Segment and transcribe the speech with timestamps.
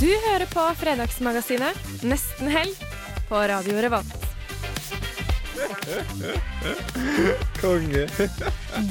[0.00, 2.84] Du hører på Fredagsmagasinet Nesten helg
[3.28, 4.22] på Radio Revolt.
[7.60, 8.06] Konge.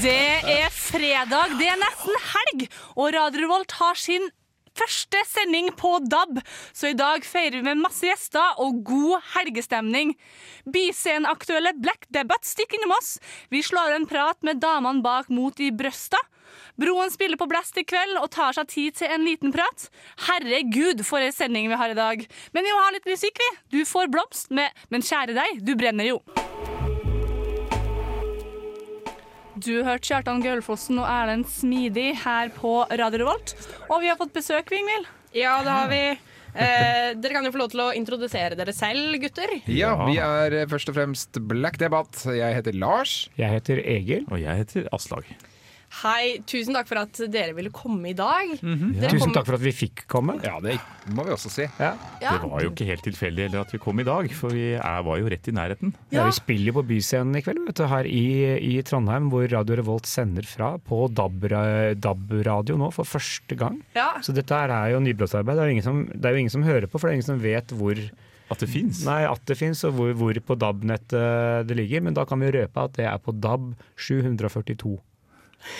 [0.03, 0.19] Det
[0.53, 4.29] er fredag, det er nesten helg, og Radio Revolt har sin
[4.77, 6.43] første sending på DAB.
[6.77, 10.13] Så i dag feirer vi med masse gjester og god helgestemning.
[10.69, 13.15] Biscenaktuelle Black Debate stikker innom oss.
[13.49, 16.21] Vi slår en prat med damene bak Mot i brøsta.
[16.79, 19.89] Broen spiller på Blast i kveld og tar seg tid til en liten prat.
[20.29, 22.23] Herregud, for en sending vi har i dag.
[22.55, 23.49] Men vi må ha litt musikk, vi.
[23.75, 26.21] Du får blomst med Men kjære deg, du brenner jo.
[29.59, 33.57] Du hørte Kjartan Gaulfossen og Erlend Smidig her på Radio Revolt.
[33.89, 35.09] Og vi har fått besøk, Vingvild.
[35.35, 36.01] Ja, det har vi.
[36.49, 39.51] Eh, dere kan jo få lov til å introdusere dere selv, gutter.
[39.67, 42.23] Ja, vi er eh, først og fremst Black Debatt.
[42.23, 43.25] Jeg heter Lars.
[43.35, 44.29] Jeg heter Egil.
[44.31, 45.27] Og jeg heter Aslag.
[45.99, 48.51] Hei, tusen takk for at dere ville komme i dag.
[48.61, 50.35] Dere Tusen kom- takk for at vi fikk komme.
[50.45, 50.75] Ja, det
[51.17, 51.65] må vi også si.
[51.79, 55.01] Ja, Det var jo ikke helt tilfeldig at vi kom i dag, for vi er,
[55.03, 55.93] var jo rett i nærheten.
[56.13, 56.25] Ja.
[56.29, 58.23] Vi spiller jo på Byscenen i kveld, vet du, her i,
[58.77, 63.81] i Trondheim, hvor Radio Revolt sender fra på DAB-radio DAB nå for første gang.
[63.95, 64.11] ja.
[64.21, 65.57] Så dette her er jo nybrottsarbeid.
[65.57, 67.67] Det er det er jo ingen som hører på, for det er ingen som vet
[67.73, 67.97] hvor
[68.51, 69.03] At det fins.
[69.05, 72.01] Nei, at det fins, og hvor, hvor på DAB-nettet det ligger.
[72.01, 74.97] Men da kan vi røpe at det er på DAB 742.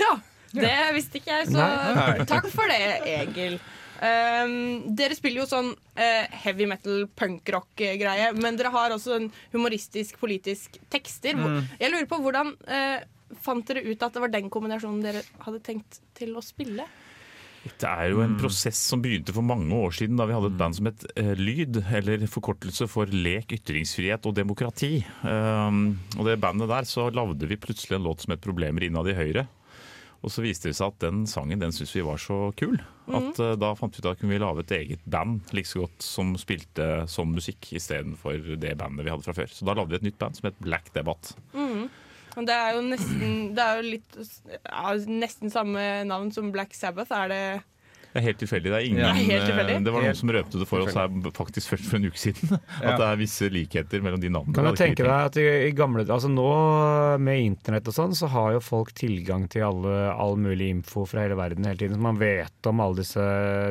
[0.02, 0.14] ja.
[0.50, 2.26] Det visste ikke jeg, så Nei.
[2.30, 3.60] takk for det, Egil.
[4.00, 10.18] Um, dere spiller jo sånn uh, heavy metal punkrock-greie, men dere har også en humoristisk,
[10.22, 11.36] politisk tekster.
[11.36, 11.68] Mm.
[11.82, 12.98] Jeg lurer på hvordan uh,
[13.44, 16.88] fant dere ut at det var den kombinasjonen dere hadde tenkt til å spille?
[17.60, 20.60] Det er jo en prosess som begynte for mange år siden, da vi hadde et
[20.62, 25.02] band som het uh, Lyd, eller forkortelse for Lek, ytringsfrihet og demokrati.
[25.28, 29.12] Um, og det bandet der så lagde vi plutselig en låt som het Problemer innad
[29.12, 29.50] i Høyre.
[30.20, 32.76] Og så viste det seg at den sangen den syntes vi var så kul
[33.10, 35.86] at eh, da fant vi ut at kunne vi lage et eget band like så
[35.86, 39.50] godt som spilte som musikk istedenfor det bandet vi hadde fra før.
[39.54, 41.38] Så da lagde vi et nytt band som het Black Debate.
[41.56, 41.88] Mm.
[42.46, 44.20] Det er jo nesten, det er jo litt,
[44.54, 47.16] ja, nesten samme navn som Black Sabbath.
[47.16, 47.44] Er det
[48.10, 48.72] Det er helt tilfeldig.
[48.72, 49.74] Det er ingen Ja, helt tilfeldig.
[49.76, 52.08] eh, Det var noen Helt som røpte det for oss her faktisk først for en
[52.10, 52.56] uke siden.
[52.82, 54.56] At det er visse likheter mellom de navnene.
[54.56, 56.48] Kan du tenke deg at i, i gamle Altså nå
[57.22, 61.26] med internett og sånn, så har jo folk tilgang til alle, all mulig info fra
[61.28, 62.00] hele verden hele tiden.
[62.00, 63.28] Så man vet om alle disse,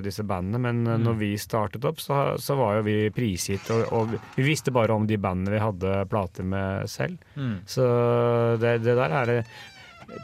[0.07, 0.61] disse bandene.
[0.69, 1.07] Men mm.
[1.09, 4.95] når vi startet opp, så, så var jo vi prisgitt, og, og vi visste bare
[4.95, 7.19] om de bandene vi hadde plater med selv.
[7.67, 7.89] Så
[8.63, 9.41] det, det der er det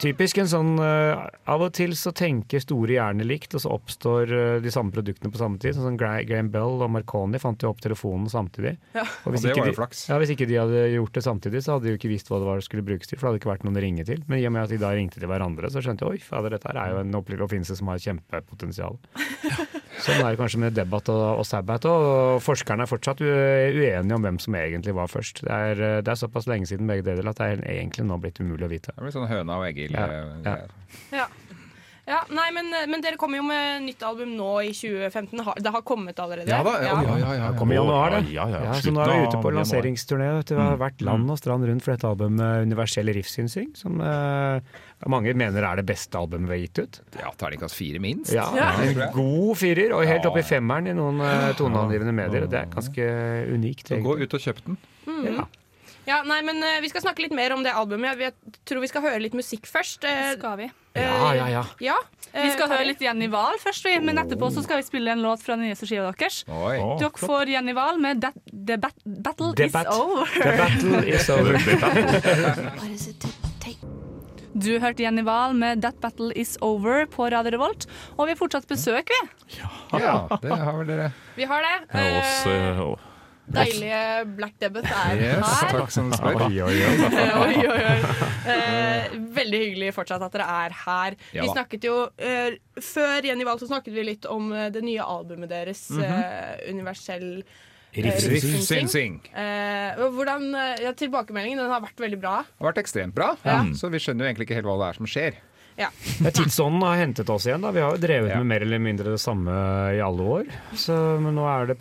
[0.01, 4.33] Typisk en sånn eh, Av og til så tenker store hjerner likt, og så oppstår
[4.33, 5.77] eh, de samme produktene på samme tid.
[5.77, 8.75] Sånn som Graham Bell og Marconi fant jo opp telefonen samtidig.
[8.97, 9.05] Ja.
[9.25, 10.07] Og hvis Og det var jo de- flaks.
[10.09, 12.41] Ja, Hvis ikke de hadde gjort det samtidig, så hadde de jo ikke visst hva
[12.41, 13.19] det var det skulle brukes til.
[13.21, 14.25] For det hadde ikke vært noen å ringe til.
[14.27, 16.57] Men i og med at de da ringte til hverandre, så skjønte jeg oi, fader,
[16.57, 18.99] dette her er jo en opplevelse oppfinnelse som har kjempepotensial.
[20.03, 21.87] Sånn er det kanskje med Debatt og, og Sabbat.
[21.91, 25.45] Og forskerne er fortsatt uenige om hvem som egentlig var først.
[25.47, 28.19] Det er, eh, det er såpass lenge siden begge deler at det er egentlig nå
[28.23, 28.95] blitt umulig å vite.
[28.95, 29.95] Det blir sånn høna og Egil.
[29.95, 30.09] Ja,
[30.45, 30.57] ja.
[31.15, 31.29] Ja.
[32.07, 35.41] Ja nei, men, men dere kommer jo med nytt album nå i 2015.
[35.47, 36.49] Har- Det har kommet allerede?
[36.53, 37.47] Ja da, ja, ja, ja, ja.
[37.59, 38.33] Kom i januar, det.
[38.35, 38.75] Ja, ja, ja.
[38.81, 40.29] så nå er vi ute på lanseringsturné.
[40.37, 40.51] vet.
[40.53, 44.61] Vi har vært land og strand rundt for dette albumet Universell riffsynsing', som uh,
[45.09, 47.01] mange mener er det beste albumet vi har gitt ut.
[47.21, 48.33] Ja, terningkast fire minst.
[48.37, 48.51] Ja,
[48.85, 52.45] En god firer, og helt opp i femmeren i noen eh, toneangivende medier.
[52.45, 53.09] og Det er ganske
[53.55, 53.89] unikt.
[53.89, 54.77] Så gå ut og kjøp den.
[55.25, 55.45] Ja.
[56.07, 58.19] Ja, nei, men uh, Vi skal snakke litt mer om det albumet.
[58.21, 58.35] Jeg
[58.69, 60.05] tror vi skal høre litt musikk først.
[60.05, 60.71] Uh, Skal vi?
[60.95, 61.65] ja, ja, ja.
[61.83, 61.97] ja.
[62.35, 65.23] Vi skal Eh, høre litt Jenny Wahl først, men etterpå så skal vi spille en
[65.23, 66.41] låt fra den nyeste skiva deres.
[66.51, 66.79] Oi.
[66.99, 70.27] Dere får Jenny Wahl med that, The bat Battle the Is Over.
[70.35, 71.55] The battle is over.
[74.55, 77.89] Du hørte Jenny Wahl med That Battle Is Over på Radio Revolt.
[78.15, 79.19] Og vi har fortsatt besøk, vi.
[79.99, 81.09] Ja, det har vel dere.
[81.35, 81.73] Vi har det.
[81.91, 82.95] Ja, oss, Eh, eh, å,
[83.47, 83.99] deilige
[84.39, 85.75] Black Debbath er Yes, her.
[85.79, 86.47] takk som spør.
[86.47, 86.95] Oi, oi, oi.
[87.45, 87.99] oi, oi, oi.
[88.55, 91.17] Eh, veldig hyggelig fortsatt at dere er her.
[91.37, 94.83] Ja Vi snakket jo eh, Før Jenny Wahl så snakket vi litt om eh, det
[94.87, 97.45] nye albumet deres, eh, Universell
[97.95, 98.63] Rivsynsing.
[98.67, 99.19] Synsing.
[99.39, 102.41] Eh, hvordan, eh, ja, tilbakemeldingen den har vært veldig bra.
[102.43, 103.61] Det har vært ekstremt bra, Ja.
[103.79, 105.37] så vi skjønner jo egentlig ikke helt hva det er som skjer.
[105.77, 105.89] Ja.
[106.31, 107.61] Tidsånden har hentet oss igjen.
[107.65, 107.71] da.
[107.75, 108.37] Vi har jo drevet Ja.
[108.39, 109.51] med mer eller mindre det samme
[109.97, 110.45] i alle år.
[110.79, 111.79] Så, men nå er det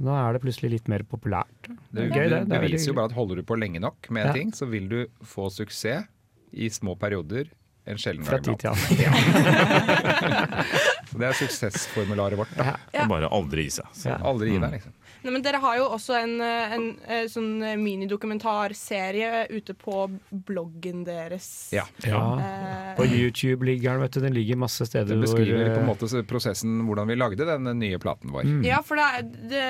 [0.00, 1.68] Nå er det plutselig litt mer populært.
[1.92, 2.48] Det, er gøy, det.
[2.48, 4.32] Det er viser jo bare at holder du på lenge nok med Ja.
[4.32, 6.06] ting, så vil du få suksess
[6.52, 7.50] i små perioder
[7.86, 9.04] en sjelden Fra gang tid til iblant.
[9.10, 10.66] annen.
[11.10, 12.52] Så Det er suksessformularet vårt.
[12.56, 12.76] Da.
[12.94, 13.06] Ja.
[13.10, 13.86] Bare aldri gi seg.
[13.96, 14.08] Så.
[14.12, 14.18] Ja.
[14.30, 14.92] Aldri gi deg, liksom.
[15.22, 20.06] Nei, men dere har jo også en, en, en, eh, sånn eh, minidokumentarserie ute på
[20.48, 21.48] bloggen deres.
[21.76, 21.84] Ja.
[22.06, 22.22] Ja.
[22.40, 24.20] Eh, På YouTube ligger den, vet du.
[24.24, 28.00] Den ligger masse steder Det beskriver på en måte prosessen hvordan vi lagde den nye
[28.00, 28.48] platen vår.
[28.48, 28.62] Mm.
[28.68, 29.66] Ja, for det det,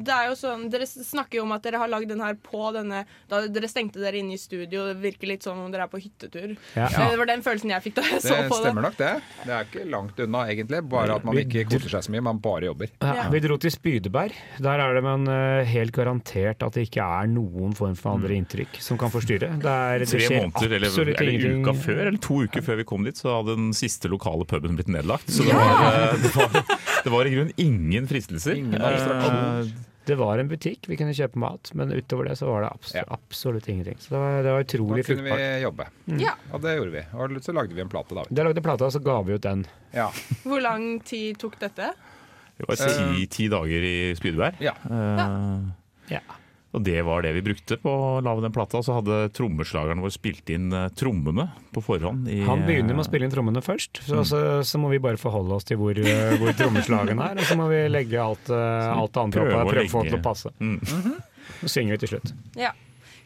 [0.00, 2.70] det er jo sånn Dere snakker jo om at dere har lagd den her på
[2.74, 4.86] denne Da dere stengte dere inne i studio.
[4.90, 6.56] Det virker litt som om dere er på hyttetur.
[6.76, 6.86] Ja.
[6.88, 8.60] Eh, Det var den følelsen jeg fikk da jeg så Det på det.
[8.60, 9.12] Det stemmer nok, det.
[9.44, 10.80] Det er ikke langt unna, egentlig.
[10.90, 12.90] Bare at man ikke koser seg så mye, man bare jobber.
[13.02, 13.28] Ja, Ja.
[13.30, 14.32] Vi dro til Spydeberg.
[14.64, 18.34] Der er det man eh, helt garantert at det ikke er noen form for andre
[18.40, 19.50] inntrykk som kan forstyrre.
[19.60, 21.62] Det, er, det Tre skjer måneder, eller, absolutt eller ingenting.
[21.66, 24.78] uka før, eller to uker før vi kom dit, så hadde den siste lokale puben
[24.78, 25.28] blitt nedlagt.
[25.30, 28.56] Så det, var, eh, det, var, det var i grunnen ingen fristelser.
[28.60, 28.80] Ingen.
[30.08, 32.94] Det var en butikk, vi kunne kjøpe mat, men utover det så var det abs
[32.96, 33.02] Ja.
[33.12, 33.98] absolutt ingenting.
[34.00, 35.86] Så det var, det var Da kunne kunne vi jobbe, jobbe.
[36.22, 36.32] Ja.
[36.52, 37.02] Og det gjorde vi.
[37.12, 38.24] Og så lagde vi en plate, da.
[38.30, 39.66] Da lagde plata, og så ga vi ut den.
[39.92, 40.08] Ja.
[40.42, 41.92] Hvor lang tid tok dette?
[42.56, 44.74] Det var ti, ti dager i spydbær Ja.
[44.84, 45.68] Uh,
[46.10, 46.20] Ja.
[46.70, 48.78] Og det var det vi brukte på å lage den plata.
[48.84, 52.28] Så hadde trommeslageren vår spilt inn eh, trommene på forhånd.
[52.30, 55.18] I, Han begynner med å spille inn trommene først, så, så, så må vi bare
[55.20, 57.42] forholde oss til hvor, eh, hvor trommeslageren er.
[57.42, 60.04] Og så må vi legge alt, eh, alt det andre oppå og prøve å få
[60.06, 60.54] det til å passe.
[60.60, 60.78] Mm.
[61.60, 62.32] Så synger vi til slutt.
[62.60, 62.70] Ja.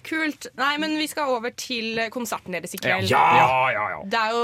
[0.05, 0.47] Kult.
[0.61, 3.11] Nei, men vi skal over til konserten deres i Ja, kveld.
[3.11, 4.01] ja, ja, ja.
[4.05, 4.43] Det er jo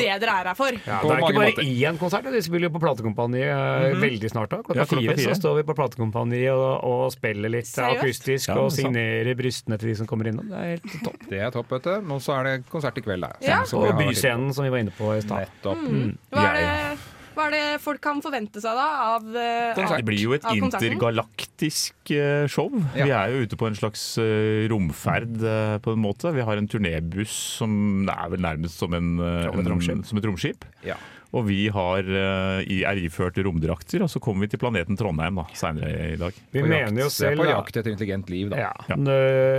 [0.00, 0.72] det dere er her for.
[0.72, 1.68] Ja, det er ikke bare måter.
[1.92, 4.50] én konsert, de spiller jo på platekompaniet eh, veldig snart.
[4.50, 4.62] da.
[4.64, 5.34] Klokka Ja, klokka fire, fire.
[5.34, 8.00] så står vi på platekompaniet og, og spiller litt Seriøst?
[8.02, 10.48] akustisk Ja, og er signerer brystene til de som kommer innom.
[10.48, 11.20] Det er helt topp.
[11.30, 12.12] Det er topp, vet du.
[12.14, 13.32] Og så er det konsert i kveld, da.
[13.44, 13.62] Ja.
[13.68, 15.44] Så Og Byscenen, som vi var inne på i stad.
[15.44, 15.84] Nettopp.
[16.32, 16.98] Hva er, det,
[17.36, 20.00] hva er det folk kan forvente seg da av, eh, Konsert.
[20.02, 22.70] Det blir jo et intergalaktisk eh, show.
[22.96, 23.04] Ja.
[23.08, 25.38] Vi er jo ute på en slags eh, romferd
[25.84, 26.32] på en måte.
[26.34, 30.04] Vi har en turnébuss som er vel nærmest som, en, en- romskip.
[30.08, 30.64] som et romskip.
[30.86, 30.96] Ja.
[31.34, 35.42] Og vi har, uh, er iført romdrakter, og så kommer vi til planeten Trondheim da,
[35.58, 36.36] senere i dag.
[36.54, 38.60] Vi På mener jo er selv på jakt etter intelligent liv, da.
[38.68, 38.68] Ja.
[38.92, 38.98] Ja.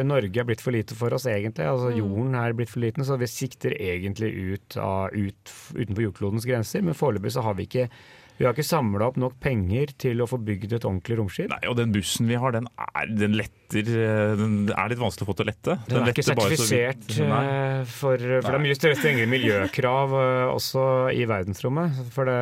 [0.07, 1.68] Norge er blitt for lite for oss, egentlig.
[1.68, 1.98] Altså, Mm.
[2.00, 6.80] Jorden er blitt for liten, så vi sikter egentlig ut, av, ut utenfor jordklodens grenser.
[6.81, 7.89] Men foreløpig så har vi ikke
[8.35, 11.47] vi har ikke samla opp nok penger til å få bygd et ordentlig romskip.
[11.53, 15.23] Nei, og den bussen vi har, den, er, den letter eh, Den er litt vanskelig
[15.23, 15.77] å få til å lette.
[15.88, 17.21] Den er ikke letter bare så sertifisert.
[17.23, 20.83] Eh, for, for det er mye strengere miljøkrav eh, også
[21.15, 22.01] i verdensrommet.
[22.15, 22.38] For det,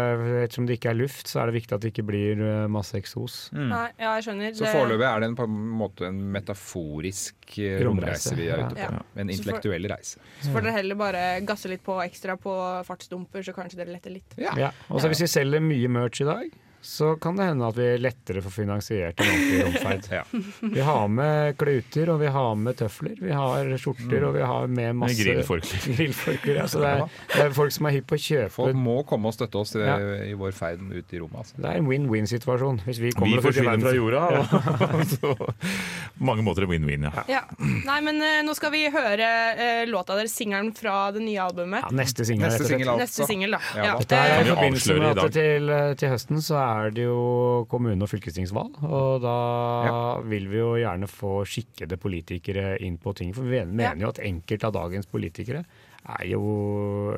[0.48, 2.42] ettersom det ikke er luft, så er det viktig at det ikke blir
[2.74, 3.38] masse eksos.
[3.54, 4.58] Nei, ja, jeg skjønner.
[4.58, 8.76] Så foreløpig er det en, på en måte en metaforisk Romreise, romreise vi er ute
[8.78, 8.90] på.
[8.98, 9.02] Ja.
[9.22, 10.22] En intellektuell reise.
[10.42, 12.54] Så får dere heller bare gasse litt på ekstra på
[12.88, 14.38] fartsdumper, så kanskje dere letter litt.
[14.42, 14.56] Ja.
[14.60, 14.72] Ja.
[14.90, 17.86] Og så hvis vi selger mye merch i dag, så kan det hende at vi
[17.98, 20.10] lettere får finansiert en ordentlig romferd.
[20.14, 20.24] Ja.
[20.62, 24.68] Vi har med kluter, og vi har med tøfler, vi har skjorter, og vi har
[24.68, 25.86] med masse grillforkler.
[25.98, 26.66] grillforkler, ja.
[26.70, 29.36] Så det er, det er folk som er hypp på å Folk må komme og
[29.38, 29.96] støtte oss i, Ja.
[30.28, 31.40] i vår ferd ut i rommet.
[31.40, 31.58] Altså.
[31.64, 32.82] Det er en win-win-situasjon.
[32.86, 34.24] Hvis vi Vi kommer og forsvinner fra jorda.
[35.00, 35.34] Og, så,
[36.20, 37.26] på mange måter er win-win, ja.
[37.32, 37.44] Ja.
[37.64, 41.88] Nei, men uh, nå skal vi høre uh, låta deres, singelen fra det nye albumet.
[41.88, 42.52] Ja, neste singel.
[42.52, 42.86] Rett og slett.
[42.86, 43.00] altså.
[43.06, 43.64] Neste singel, da.
[43.80, 43.96] Ja.
[44.04, 48.04] Dette er Eh, i forbindelse med at til, til høsten så er det jo kommune-
[48.06, 48.78] og fylkestingsvalg.
[48.84, 53.34] Og da vil vi jo gjerne få skikkede politikere inn på ting.
[53.36, 54.06] For vi mener Ja.
[54.08, 55.64] jo at enkelte av dagens politikere
[56.04, 56.44] er jo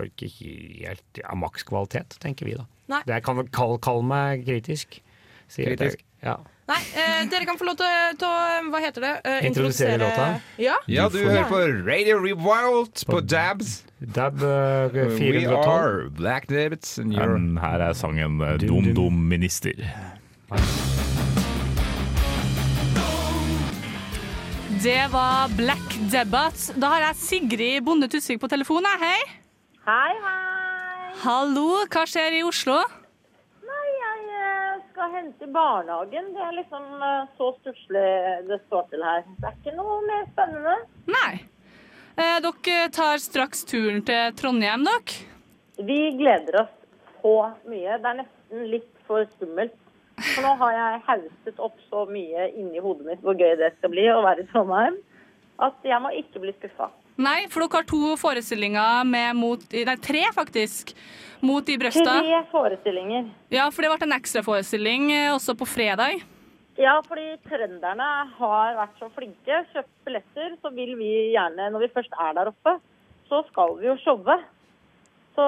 [0.05, 2.65] ikke helt ja, maks kvalitet, tenker vi da.
[2.88, 3.01] Nei.
[3.05, 5.00] Det kan kall, kall meg kritisk.
[5.57, 6.38] At jeg- Ja.
[6.65, 7.86] Nei, eh, dere kan få lov til
[8.25, 8.29] å
[8.74, 9.12] Hva heter det?
[9.29, 10.41] Eh, Introdusere låta?
[10.57, 10.77] Ja.
[10.89, 13.84] Ja, du får- hører på Radio Rewild på Dabs.
[14.01, 18.84] Dab eh, We are Black Davids and you're um, her er sangen eh, Dum, Dum
[18.84, 18.93] dum.
[18.95, 19.74] Dum Minister.
[24.84, 26.74] Det var Black Debate.
[26.79, 28.89] Da har jeg Sigrid Bonde Tusvik på telefonen.
[29.01, 29.22] Hei.
[29.86, 31.13] Hei, hei.
[31.24, 32.81] Hallo, hva skjer i Oslo?
[35.05, 36.33] Skal hente i barnehagen.
[36.33, 38.05] Det er liksom eh, så stusslig
[38.47, 39.19] det står til her.
[39.38, 40.74] Det er ikke noe mer spennende.
[41.13, 41.33] Nei.
[42.17, 45.19] Eh, dere tar straks turen til Trondheim, dere.
[45.77, 46.74] Vi gleder oss
[47.21, 47.35] så
[47.69, 48.00] mye.
[48.01, 49.77] Det er nesten litt for skummelt.
[50.24, 53.93] For nå har jeg hauset opp så mye inni hodet mitt hvor gøy det skal
[53.93, 54.97] bli å være i Trondheim,
[55.69, 56.89] at jeg må ikke bli skuffa.
[57.17, 60.91] Nei, for dere har to forestillinger med mot Nei, tre, faktisk.
[61.45, 62.15] Mot de brøsta.
[62.25, 63.27] Tre forestillinger.
[63.53, 66.24] Ja, for det ble en ekstraforestilling eh, også på fredag.
[66.79, 68.07] Ja, fordi trønderne
[68.39, 69.62] har vært så flinke.
[69.72, 72.74] Kjøpt billetter, så vil vi gjerne, når vi først er der oppe,
[73.29, 74.36] så skal vi jo showe.
[75.36, 75.45] Så,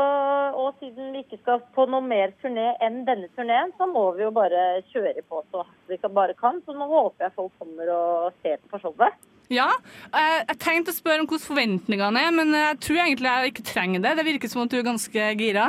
[0.59, 4.25] og siden vi ikke skal på noe mer turné enn denne turneen, så må vi
[4.25, 6.61] jo bare kjøre på så vi kan- bare kan.
[6.65, 9.15] Så nå håper jeg folk kommer og ser på showet.
[9.47, 9.69] Ja,
[10.11, 13.67] eh, jeg tenkte å spørre om hvordan forventningene er, men jeg tror egentlig jeg ikke
[13.69, 14.15] trenger det.
[14.19, 15.67] Det virker som at du er ganske gira.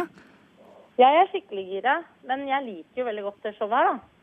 [0.99, 4.19] Jeg er skikkelig gira, men jeg liker jo veldig godt det showet her, da.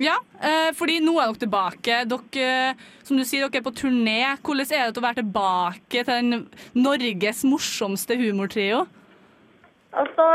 [0.00, 2.00] Ja, eh, fordi nå er dere tilbake.
[2.08, 4.18] Dere, som du sier, dere er på turné.
[4.40, 8.86] Hvordan er det å være tilbake til den Norges morsomste humortrio?
[9.92, 10.26] Altså,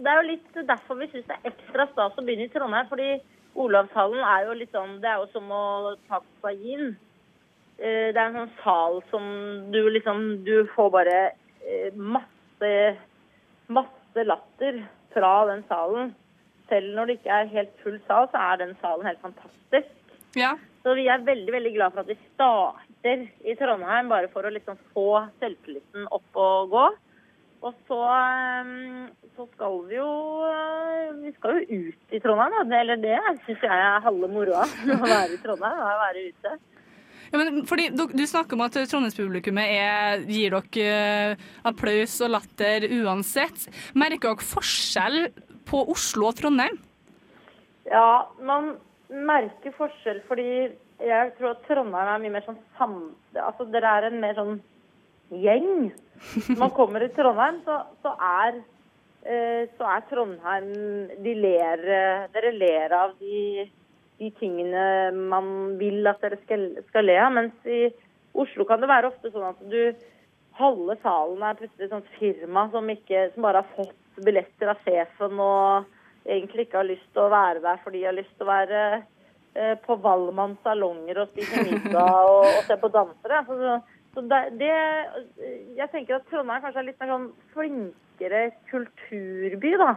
[0.00, 2.88] Det er jo litt derfor vi syns det er ekstra stas å begynne i Trondheim.
[2.88, 3.20] fordi
[3.56, 6.22] Olavshallen er jo litt sånn Det er jo som å ta.
[6.48, 6.94] Eh,
[7.80, 9.24] Det er en sånn sal som
[9.72, 11.14] du liksom Du får bare
[11.64, 12.72] eh, masse
[13.70, 14.82] masse latter
[15.14, 16.14] fra den salen.
[16.68, 19.94] Selv når det ikke er helt full sal, så er den salen helt fantastisk.
[20.38, 20.54] Ja.
[20.82, 24.52] Så vi er veldig veldig glad for at vi starter i Trondheim, bare for å
[24.54, 25.08] liksom få
[25.42, 26.86] selvtilliten opp og gå.
[27.60, 28.70] Og så, eh,
[29.36, 30.10] så skal vi jo
[30.48, 32.78] eh, Vi skal jo ut i Trondheim, da.
[32.80, 34.64] Eller det syns jeg er halve moroa.
[34.94, 36.54] Å være i Trondheim, og være ute.
[37.30, 42.86] Ja, men fordi Du, du snakker om at Trondheimspublikummet gir dere eh, applaus og latter
[43.00, 43.68] uansett.
[43.94, 45.18] Merker dere forskjell
[45.70, 46.78] på Oslo og Trondheim?
[47.90, 48.74] Ja, man
[49.10, 50.50] merker forskjell fordi
[51.00, 52.98] jeg tror at Trondheim er mye mer sånn sam...
[53.38, 54.58] Altså dere er en mer sånn
[55.30, 55.90] gjeng.
[56.50, 58.58] Når man kommer i Trondheim, så, så er
[59.24, 60.66] eh, så er Trondheim
[61.24, 63.64] De ler eh, Dere ler av de,
[64.20, 64.84] de tingene
[65.16, 67.32] man vil at dere skal, skal le av.
[67.36, 67.86] Mens i
[68.38, 69.82] Oslo kan det være ofte sånn at du
[70.60, 74.82] Halve salen er plutselig et sånt firma som, ikke, som bare har fått billetter av
[74.84, 75.86] sjefen og
[76.26, 78.82] egentlig ikke har lyst til å være der fordi de har lyst til å være
[78.98, 83.40] eh, på Valmanns salonger og spise middag og, og se på dansere.
[83.46, 83.78] Så,
[84.12, 84.74] så det, det,
[85.78, 89.94] jeg tenker at Trondheim kanskje er litt mer sånn flinkere kulturby, da.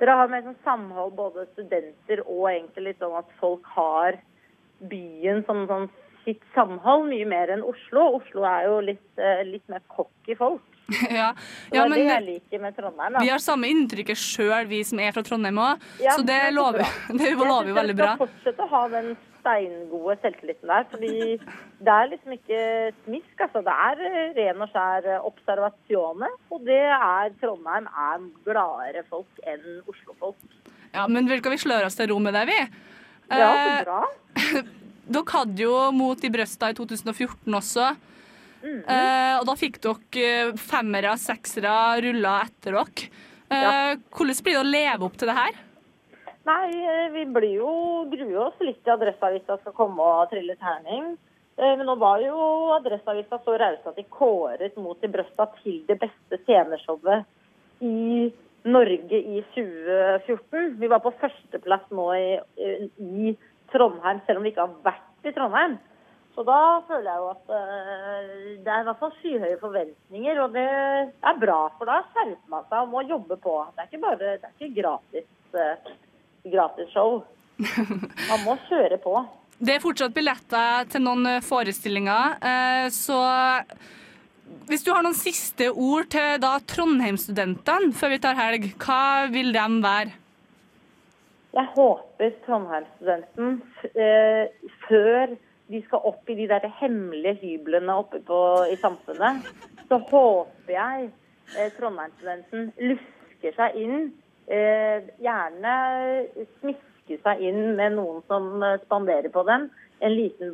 [0.00, 4.18] Dere har mer sånn samhold, både studenter og egentlig litt sånn at folk har
[4.90, 5.88] byen som sånn
[6.26, 8.08] sitt samhold, mye mer enn Oslo.
[8.18, 10.64] Oslo er jo litt, eh, litt mer cocky folk.
[11.10, 11.32] ja,
[11.74, 15.82] ja, det er men vi har samme inntrykket sjøl, vi som er fra Trondheim òg.
[15.98, 16.84] Ja, så det det er lover,
[17.18, 18.12] det lover veldig bra.
[18.14, 19.08] skal fortsette å ha den
[19.46, 20.84] steingode selvtilliten der.
[20.90, 21.38] fordi
[21.78, 22.60] det er liksom ikke
[23.04, 23.34] smisk.
[23.46, 23.62] altså.
[23.62, 25.26] Det er eh, ren og skjær observasjone.
[25.30, 26.32] observasjoner.
[26.50, 30.36] Og det er Trondheim er gladere folk enn Oslo-folk.
[30.94, 32.58] Ja, Men vil ikke vi sløre oss til ro med det, vi?
[33.30, 34.02] Ja, Eh, så bra.
[35.16, 37.92] Dere hadde jo Mot i brøsta i 2014 også.
[38.62, 38.82] Mhm.
[38.90, 43.08] Eh, og da fikk dere femmere femmere, seksere ruller etter dere.
[43.46, 45.60] Eh, Hvordan blir det å leve opp til det her?
[46.46, 47.70] Nei, eh, vi blir jo
[48.10, 51.16] gruer oss litt til Adresseavisa skal komme og trille terning.
[51.58, 52.36] Eh, Men nå var jo
[52.76, 57.26] Adresseavisa så rause at de kåret Mot i brøsta til det beste sceneshowet
[57.82, 58.30] i
[58.66, 60.78] Norge i 2014.
[60.78, 62.38] Vi var på førsteplass nå i,
[63.02, 63.34] i
[63.72, 65.78] Trondheim, selv om vi ikke har vært i Trondheim.
[66.36, 70.54] Så da føler jeg jo at eh, det er i hvert fall skyhøye forventninger, og
[70.54, 71.60] det er bra.
[71.78, 73.60] For da skjerper man seg og må jobbe på.
[73.72, 75.30] Det er ikke bare det er ikke gratis,
[76.46, 77.24] uh, gratis show.
[78.30, 79.18] Man må kjøre på.
[79.56, 83.16] Det er fortsatt billetter til noen eh, forestillinger, eh, så
[84.68, 89.54] hvis du har noen siste ord til da Trondheim-studentene før vi tar helg, hva vil
[89.56, 90.12] de være?
[91.56, 93.56] Jeg håper Trondheim-studenten
[93.94, 94.52] eh,
[94.84, 95.32] før
[95.72, 99.48] de skal opp i de der hemmelige hyblene oppe på, i samfunnet,
[99.88, 101.08] så håper jeg
[101.78, 104.10] Trondheim-studenten lusker seg inn.
[104.46, 105.74] Eh, gjerne
[106.60, 109.68] smiske seg inn med noen som eh, spanderer på dem.
[109.98, 110.52] En liten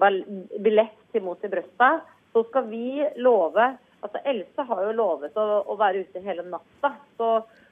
[0.65, 1.99] billett til Mot i brøsta.
[2.33, 6.89] Så skal vi love Altså Else har jo lovet å, å være ute hele natta.
[7.15, 7.27] Så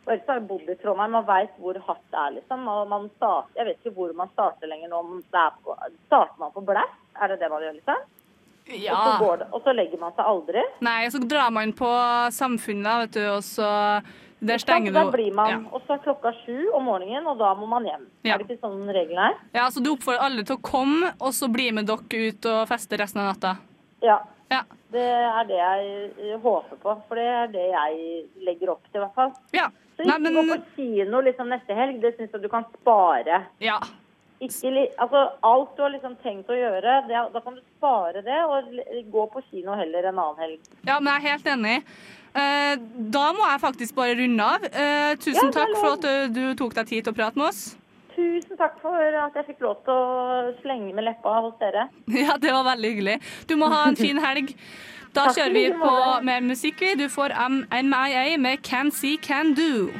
[0.07, 2.33] og Else har bodd i Trondheim og veit hvor hardt det er.
[2.39, 2.65] liksom.
[3.17, 5.03] Starter, jeg vet ikke hvor man starter lenger nå.
[5.03, 5.21] om
[5.65, 6.97] på, starter man på blæst?
[7.21, 8.09] Er det det man gjør, liksom?
[8.71, 10.63] Og, så går det, og så legger man seg aldri?
[10.87, 11.91] Nei, så drar man på
[12.33, 13.71] Samfunnet, vet du, og så
[14.41, 15.59] Der stenger Da blir man, ja.
[15.73, 18.07] Og så er klokka sju om morgenen, og da må man hjem.
[18.25, 18.35] Ja.
[18.35, 19.41] Er det ikke sånn reglene er?
[19.53, 22.69] ja, så du oppfordrer alle til å komme, og så bli med dere ut og
[22.71, 23.57] feste resten av natta?
[24.03, 24.21] Ja.
[24.51, 24.65] Ja.
[24.91, 26.95] Det er det jeg håper på.
[27.07, 29.31] For det er det jeg legger opp til, i hvert fall.
[29.55, 29.69] Ja.
[29.97, 32.01] Så ikke gå på kino liksom neste helg.
[32.03, 33.45] Det syns jeg du kan spare.
[33.63, 33.77] Ja.
[34.41, 38.39] Ikke altså, alt du har liksom tenkt å gjøre, det, da kan du spare det
[38.49, 38.71] og
[39.13, 40.71] gå på kino heller en annen helg.
[40.89, 41.75] Ja, men jeg er helt enig.
[42.31, 42.77] Eh,
[43.13, 44.65] da må jeg faktisk bare runde av.
[44.71, 47.51] Eh, tusen Ja, takk for at du, du tok deg tid til å prate med
[47.51, 47.61] oss.
[48.15, 51.89] Tusen takk for at jeg fikk lov til å slenge med leppa hos dere.
[52.23, 53.19] Ja, det var veldig hyggelig.
[53.51, 54.55] Du må ha en fin helg.
[55.13, 56.85] Da kjører vi på med musikk.
[56.97, 57.35] Du får
[57.83, 59.91] MIA med Can See Can Do.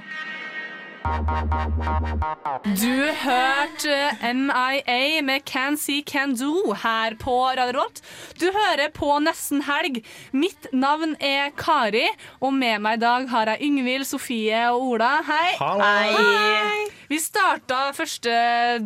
[1.01, 2.93] Du
[3.23, 3.95] hørte
[4.37, 8.03] MIA med Can See Can Do her på Radio Rolt.
[8.41, 10.03] Du hører på Nesten Helg.
[10.37, 12.05] Mitt navn er Kari,
[12.45, 15.11] og med meg i dag har jeg Yngvild, Sofie og Ola.
[15.25, 15.55] Hei.
[15.81, 16.89] Hei.
[17.11, 18.31] Vi starta første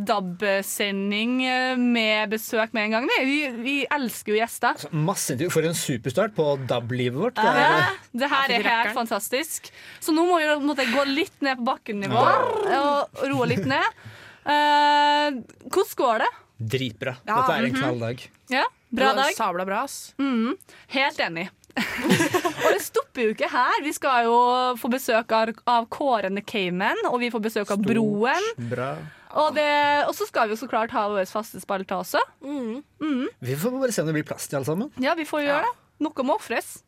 [0.09, 1.35] DAB-sending
[1.83, 3.11] med besøk med en gang.
[3.27, 3.41] vi.
[3.65, 4.87] Vi, elsker jo gjester.
[4.95, 5.51] Masse intervju.
[5.59, 7.37] For en superstart på DAB-livet vårt.
[7.43, 9.69] Det Ja, er, det her er helt fantastisk.
[10.01, 14.01] Så nå må vi måtte gå litt ned på bakkennivå og roe litt ned.
[14.45, 16.33] Eh, hvordan går det?
[16.59, 17.17] dritbra.
[17.25, 17.83] Ja, Dette er en mhm.
[17.83, 18.25] knalldag.
[18.53, 19.35] Ja, Bra dag?
[19.35, 20.15] Sabla bra, ass.
[20.19, 20.55] Mhm,
[20.95, 21.49] helt enig.
[21.75, 23.81] og det stopper jo ikke her.
[23.83, 24.37] Vi skal jo
[24.79, 28.51] få besøk av, av Kåren Cayman, og vi får besøk av Broen.
[28.71, 28.93] Bra.
[29.35, 29.67] Og, det,
[30.07, 32.23] og så skal vi jo så klart ha vår faste spalte også.
[32.47, 33.27] Mhm.
[33.43, 34.93] Vi får bare se om det blir plass til alle sammen.
[35.03, 35.75] Ja, vi får gjøre det.
[36.03, 36.81] Noe må ofres.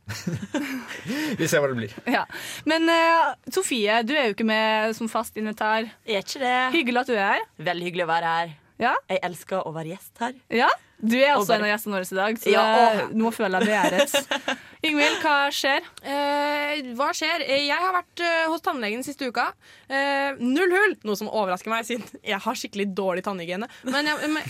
[1.39, 1.93] Vi ser hva det blir.
[2.11, 2.25] Ja.
[2.67, 5.87] Men uh, Sofie, du er jo ikke med som fast invitar.
[6.09, 6.57] Jeg er ikke det.
[6.75, 7.47] Hyggelig at du er her.
[7.71, 8.57] Veldig hyggelig å være her.
[8.83, 8.97] Ja?
[9.09, 10.35] Jeg elsker å være gjest her.
[10.53, 10.69] Ja,
[11.01, 13.61] Du er Og også bare- en av gjestene våre i dag, så Ja, nå føler
[13.61, 14.59] jeg begjæret.
[14.87, 15.83] Ingvild, hva skjer?
[16.05, 17.43] Eh, hva skjer?
[17.45, 19.49] Eh, Jeg har vært eh, hos tannlegen siste uka.
[19.91, 20.95] Eh, null hull!
[21.05, 23.69] Noe som overrasker meg, siden jeg har skikkelig dårlig tannhygiene.
[23.85, 24.43] Men jeg, men,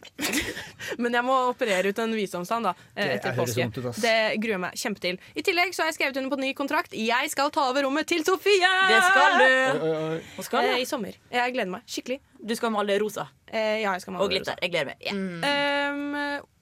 [1.02, 3.66] men jeg må operere ut en visdomstann da, eh, etter påske.
[3.68, 3.80] ut.
[4.00, 5.18] Det gruer jeg meg kjempe til.
[5.38, 6.94] I tillegg så har jeg skrevet under på ny kontrakt.
[6.96, 8.72] Jeg skal ta over rommet til Sofie!
[8.90, 10.24] Det skal du.
[10.36, 10.44] Hva.
[10.50, 10.80] Skal Eh, du?
[10.82, 11.14] I sommer.
[11.30, 12.20] Jeg gleder meg skikkelig.
[12.40, 14.54] Du skal male rosa Eh, ja, jeg skal male og glitter.
[14.62, 15.00] Jeg gleder meg.
[15.02, 15.10] Ja.
[15.10, 15.40] Um,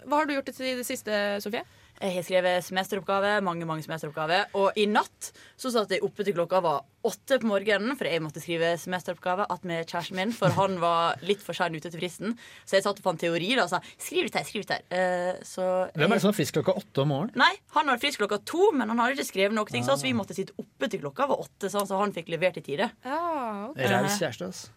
[0.09, 1.13] hva har du gjort i det siste,
[1.45, 1.65] Sofie?
[1.99, 4.45] Jeg har skrevet semesteroppgave, mange mange semesteroppgave.
[4.59, 8.21] Og i natt så satt jeg oppe til klokka var åtte på morgenen, for jeg
[8.23, 12.01] måtte skrive semesteroppgave att med kjæresten min, for han var litt for sein ute til
[12.01, 12.35] fristen.
[12.67, 14.83] Så jeg satt og fant teori da, og sa skriv litt her, skriv litt her.
[14.91, 17.39] Uh, så Hvem er det som er frisk klokka åtte om morgenen?
[17.39, 19.71] Nei, han var frisk klokka to, men han hadde ikke skrevet noe.
[19.71, 22.59] ting, Så vi måtte sitte oppe til klokka var åtte, sånn, så han fikk levert
[22.61, 22.91] i tide.
[23.07, 24.69] Ja, Raus kjæreste, ass.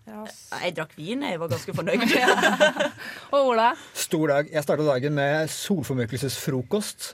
[0.62, 2.06] Jeg drakk vin, jeg var ganske fornøyd.
[3.34, 3.72] Og Ola?
[3.98, 4.52] Stor dag.
[4.52, 7.11] Jeg starta dagen med solformørkelsesfrokost.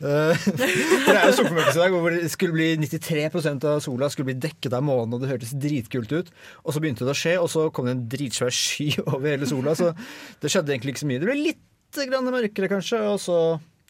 [0.00, 4.30] Eh, det er jo solformørkelse i dag, hvor det skulle bli 93% av sola skulle
[4.30, 6.30] bli dekket av månen, og det hørtes dritkult ut.
[6.64, 9.48] Og så begynte det å skje, og så kom det en dritsvær sky over hele
[9.50, 9.76] sola.
[9.76, 9.92] Så
[10.40, 11.20] det skjedde egentlig ikke så mye.
[11.20, 13.36] Det ble litt grann mørkere, kanskje, og så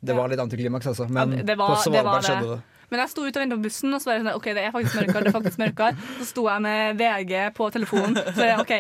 [0.01, 1.07] Det var litt antiklimaks, altså.
[1.13, 2.61] Men Ja, det var- på Svalbard skjedde det.
[2.91, 4.63] Men jeg sto ut og vinduet på bussen, og så var det sånn OK, det
[4.67, 5.21] er faktisk mørkere.
[5.23, 6.07] Det er faktisk mørkere.
[6.19, 8.17] Så sto jeg med VG på telefonen.
[8.35, 8.73] Så jeg, OK,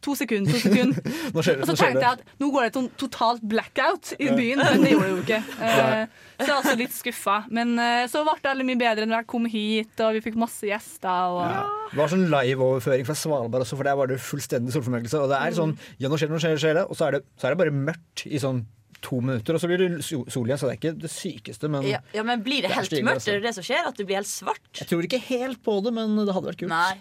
[0.00, 1.00] to sekunder, to sekunder.
[1.34, 1.64] Nå skjer det.
[1.64, 4.92] Og så tenkte jeg at nå går det et totalt blackout i byen, men det
[4.94, 5.40] gjorde det jo ikke.
[5.68, 6.06] Eh,
[6.38, 7.36] Så jeg er altså litt skuffa.
[7.50, 10.36] Men eh, så ble det veldig mye bedre når jeg kom hit, og vi fikk
[10.38, 11.34] masse gjester.
[11.34, 15.18] Og, Det var sånn live-overføring fra Svalbard også, for der var det fullstendig solformørkelse.
[15.24, 17.08] Og det er sånn, ja, nå skjer det, nå skjer det, skjer det, og så
[17.08, 18.62] er det, så er det bare mørkt i sånn
[19.02, 20.58] to minutter, og så blir det so- sol igjen.
[20.58, 23.18] Så det er ikke det sykeste, men Ja, ja, Men blir det Det helt mørkt?
[23.20, 23.30] altså.
[23.34, 23.86] Er det det som skjer?
[23.90, 24.62] At det blir helt svart?
[24.78, 26.70] jeg tror ikke helt på det, men det hadde vært kult.
[26.70, 26.96] Nei.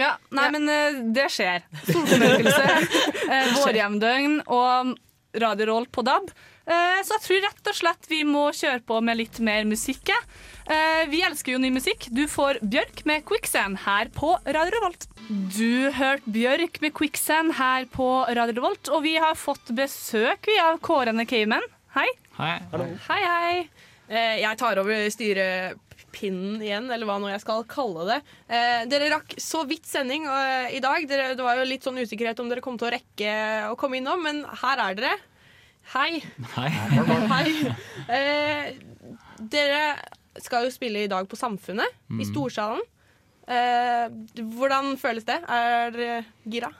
[0.00, 1.66] Ja, nei, men eh, det skjer.
[1.84, 3.00] Solformørkelse,
[3.32, 4.96] uh, vårjevndøgn og
[5.40, 6.32] Radio Roll på DAB.
[6.70, 10.12] Eh, så jeg tror rett og slett vi må kjøre på med litt mer musikk.
[10.12, 10.22] jeg.
[10.70, 12.06] Eh, vi elsker jo ny musikk.
[12.14, 15.08] Du får Bjørk med 'Quicksand' her på Radio Revolt.
[15.56, 20.58] Du hørte Bjørk med 'Quicksand' her på Radio Revolt, og vi har fått besøk vi
[20.58, 21.66] av Kårene Cayman.
[21.94, 22.08] Hei.
[22.38, 22.60] Hei.
[23.08, 23.68] Hei, hei.
[24.08, 25.10] Eh, jeg tar over
[26.10, 28.18] styrepinnen igjen, eller hva nå jeg skal kalle det.
[28.48, 31.06] Eh, dere rakk så vidt sending eh, i dag.
[31.08, 33.34] Dere, det var jo litt sånn usikkerhet om dere kom til å rekke
[33.70, 35.12] å komme innom, men her er dere.
[35.94, 36.20] Hei.
[36.56, 36.70] Hei.
[37.30, 37.74] Hei.
[38.10, 38.74] Eh,
[39.40, 39.96] dere
[40.40, 42.28] skal jo spille i dag på Samfunnet, i Mm.
[42.30, 42.82] Storsalen.
[43.50, 44.06] Eh,
[44.54, 45.40] hvordan føles det?
[45.48, 46.70] Er dere gira?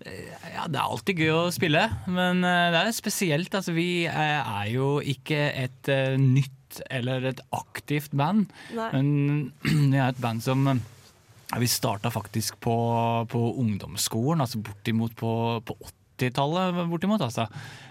[0.00, 3.52] Ja, det er alltid gøy å spille, men eh, det er spesielt.
[3.52, 6.14] Altså, vi eh, er jo ikke et eh,
[6.90, 8.88] eller et aktivt band, Nei.
[8.94, 9.52] men
[9.96, 10.82] jeg er et band som eh,
[11.58, 12.76] Vi starta faktisk på,
[13.30, 15.32] på ungdomsskolen, altså bortimot på,
[15.66, 15.76] på
[16.20, 16.78] 80-tallet.
[16.90, 17.48] bortimot, altså.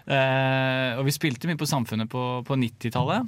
[0.08, 3.28] Eh, og vi spilte mye på Samfunnet på, på 90-tallet.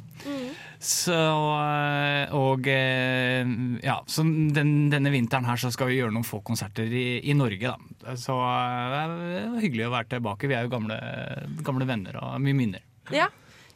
[0.82, 3.52] Så, eh, og eh,
[3.86, 7.36] ja, så den, denne vinteren her så skal vi gjøre noen få konserter i, i
[7.38, 7.74] Norge.
[7.76, 8.16] Da.
[8.18, 10.50] Så det er hyggelig å være tilbake.
[10.50, 10.98] Vi er jo gamle,
[11.62, 12.88] gamle venner og mye minner.
[13.14, 13.28] Ja,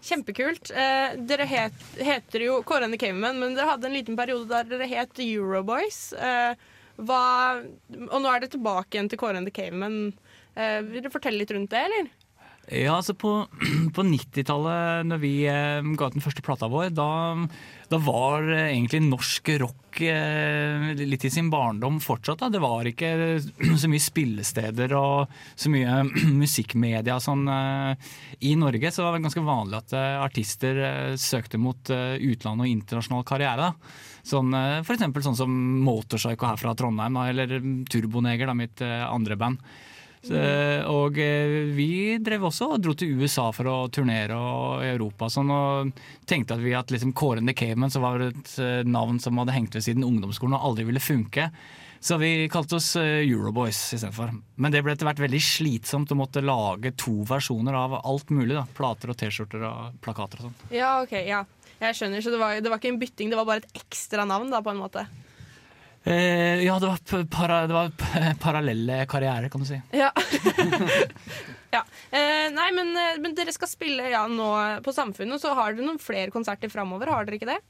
[0.05, 0.71] kjempekult.
[0.71, 4.49] Eh, dere het, heter jo Kåre and the Caveman, men dere hadde en liten periode
[4.51, 5.99] der dere het Euroboys.
[6.13, 6.53] Eh,
[6.95, 7.23] hva,
[8.07, 10.13] og nå er det tilbake igjen til Kåre and the Caveman.
[10.55, 12.13] Eh, vil dere fortelle litt rundt det, eller?
[12.65, 13.31] Ja, altså på,
[13.95, 17.09] på 90-tallet, når vi eh, ga ut den første plata vår, da,
[17.91, 22.41] da var eh, egentlig norsk rock eh, litt i sin barndom fortsatt.
[22.41, 22.49] Da.
[22.49, 23.11] Det var ikke
[23.81, 26.01] så mye spillesteder og så mye
[26.41, 28.11] musikkmedia sånn, eh,
[28.49, 28.89] i Norge.
[28.89, 33.25] Så det var ganske vanlig at eh, artister eh, søkte mot eh, utland og internasjonal
[33.29, 33.69] karriere.
[33.69, 33.97] Da.
[34.25, 34.49] Sånn,
[34.81, 35.51] for eksempel sånn som
[35.85, 37.59] Motorpsycho her fra Trondheim, da, eller
[37.93, 39.61] Turboneger, da, mitt andre band.
[40.25, 40.41] Så,
[40.89, 45.29] og eh, vi drev også og dro til USA for å turnere og i Europa
[45.29, 49.19] sånn, og tenkte at vi at liksom Kåren the Caveman som var et eh, navn
[49.21, 51.51] som hadde hengt ved siden ungdomsskolen og aldri ville funke.
[52.05, 54.33] Så vi kalte oss eh, Euroboys istedenfor.
[54.61, 58.53] Men det ble etter hvert veldig slitsomt å måtte lage to versjoner av alt mulig.
[58.57, 60.57] da, Plater og T-skjorter og plakater og sånn.
[60.75, 61.43] Ja, ok, ja.
[61.79, 64.25] Jeg skjønner, så det var, det var ikke en bytting, det var bare et ekstra
[64.27, 65.05] navn, da, på en måte.
[66.05, 67.91] Eh, ja, det var, para, det var
[68.41, 69.79] parallelle karrierer, kan du si.
[69.97, 70.11] Ja.
[71.75, 71.81] ja.
[72.11, 74.49] Eh, nei, men, eh, men dere skal spille ja, nå
[74.85, 77.61] på Samfunnet, så har dere noen flere konserter framover, har dere ikke det?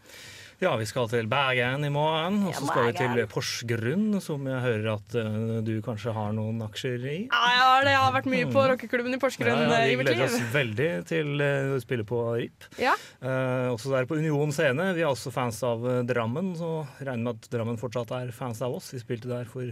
[0.63, 4.45] Ja, vi skal til Bergen i morgen, og så Ja, skal vi til Porsgrunn, som
[4.47, 7.15] jeg hører at eh, du kanskje har noen aksjer i.
[7.27, 7.95] Ja, det.
[7.99, 9.65] Har vært mye på rockeklubben i Porsgrunn Mm.
[9.69, 12.69] Ja, eh, vi gleder oss veldig til eh, å spille på RIP.
[12.79, 12.95] Ja.
[13.19, 14.93] Eh, også der på Union scene.
[14.95, 18.79] Vi er også fans av Drammen, så regner med at Drammen fortsatt er fans av
[18.79, 18.93] oss.
[18.95, 19.69] Vi spilte der for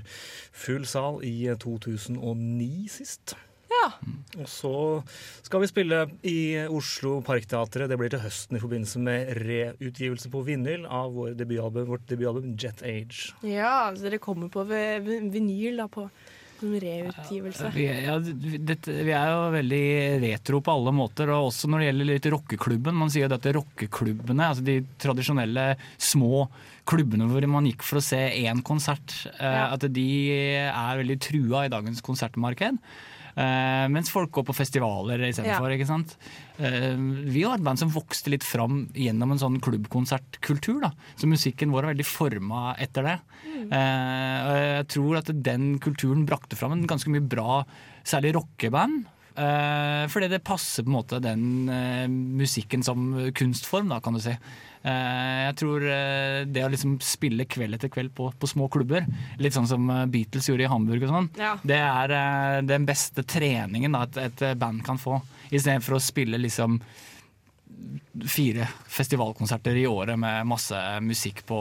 [0.52, 3.38] full sal i eh, 2009 sist.
[3.74, 3.86] Ja.
[4.42, 4.72] Og så
[5.46, 6.38] skal vi spille i
[6.74, 7.90] Oslo Parkteatret.
[7.92, 12.56] Det blir til høsten i forbindelse med reutgivelse på vinyl av vår debutalbum, vårt debutalbum
[12.58, 13.34] Jet Age.
[13.46, 16.08] Ja, så dere kommer på vi- vi- vinyl da, på
[16.64, 17.70] en reutgivelse.
[17.76, 19.86] Vi, er- ja, dette, vi er jo veldig
[20.24, 22.96] retro på alle måter, og også når det gjelder litt rockeklubben.
[22.96, 26.48] Man sier jo at rockeklubbene, altså de tradisjonelle små
[26.88, 29.74] klubbene hvor man gikk for å se én konsert, ja.
[29.76, 30.08] at de
[30.64, 32.80] er veldig trua i dagens konsertmarked.
[33.34, 35.72] Eh, mens folk går på festivaler istedenfor.
[35.72, 35.78] Ja.
[35.78, 36.16] ikke sant?
[36.58, 36.94] Eh,
[37.34, 40.82] vi var et band som vokste litt fram gjennom en sånn klubbkonsertkultur.
[40.86, 40.92] da.
[41.18, 43.18] Så musikken vår er veldig forma etter det.
[43.64, 47.64] Eh, og jeg tror at den kulturen brakte fram en ganske mye bra,
[48.06, 49.08] særlig rockeband.
[49.36, 54.22] Eh, fordi det passer på en måte den uh, musikken som kunstform, da, kan du
[54.22, 54.36] si.
[54.84, 55.86] Uh, jeg tror
[56.52, 59.08] det å liksom spille kveld etter kveld på, på små klubber,
[59.42, 61.56] litt sånn som Beatles gjorde i Hamburg og sånn, Ja.
[61.64, 65.22] det er den beste treningen da, et, et band kan få.
[65.50, 66.82] Istedenfor å spille liksom
[68.30, 71.58] fire festivalkonserter i året med masse musikk på,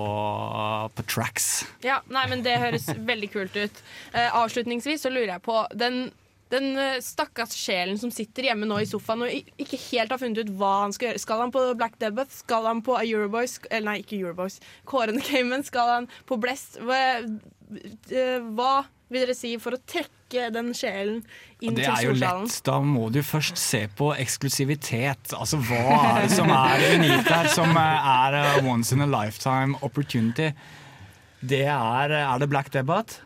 [0.95, 1.65] på tracks.
[1.85, 3.81] Ja, nei, men Det høres veldig kult ut.
[4.13, 6.05] Avslutningsvis så lurer jeg på den,
[6.53, 10.45] den eh, stakkars sjelen som sitter hjemme nå i sofaen og ikke helt har funnet
[10.45, 11.23] ut hva han skal gjøre.
[11.25, 12.35] Skal han på Black Debbath?
[12.43, 13.59] Skal han på Euroboys?
[13.71, 14.61] Eller nei, ikke Euroboys.
[14.89, 15.65] Kåren Cayman?
[15.67, 16.81] Skal han på Blest?
[16.85, 18.75] Hva, eh, hva
[19.13, 21.19] vil dere si for å trekke den sjelen
[21.61, 22.61] inn Det til er jo lett.
[22.65, 25.35] Da må du først se på eksklusivitet.
[25.37, 29.77] Altså hva er det som er unikt her, som er a once in a lifetime
[29.85, 30.53] opportunity?
[31.43, 33.21] Det er Er det Black Debate?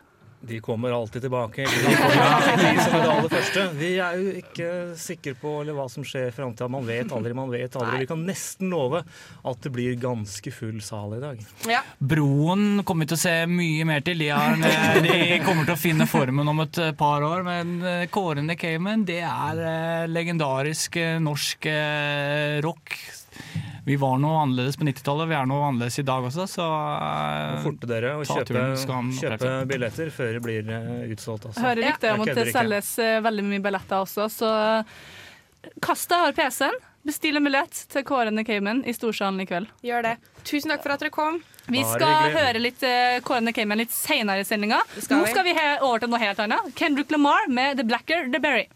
[0.47, 1.65] De kommer alltid tilbake.
[1.67, 3.65] De, kommer, de som er det aller første.
[3.81, 6.69] Vi er jo ikke sikre på eller hva som skjer i framtida.
[6.71, 8.03] Man vet aldri, man vet aldri.
[8.05, 11.43] Vi kan nesten love at det blir ganske full sal i dag.
[11.99, 14.23] Broen kommer vi til å se mye mer til.
[14.23, 14.55] De, har,
[15.03, 17.43] de kommer til å finne formen om et par år.
[17.47, 22.93] Men Kårene Kåren the Cayman, det er eh, legendarisk eh, norsk eh, rock.
[23.87, 27.53] Vi var noe annerledes på 90-tallet, vi er noe annerledes i dag også, så uh,
[27.63, 28.63] Forte dere å kjøpe,
[29.15, 31.45] kjøpe billetter før det blir eh, utsolgt.
[31.47, 31.63] Altså.
[31.63, 34.51] Hører rykter om at det selges eh, veldig mye billetter også, så
[35.83, 36.75] Kasta av PC-en.
[37.07, 39.71] Bestill en billett til Kåren the Cayman i Storsalen i kveld.
[39.87, 40.13] Gjør det.
[40.43, 41.39] Tusen takk for at dere kom.
[41.71, 44.83] Vi skal høre litt uh, Kåren the Cayman litt senere i sendinga.
[44.83, 46.75] Nå skal vi over til noe helt annet.
[46.75, 48.67] Kendrick Lamar med The Blacker The Berry.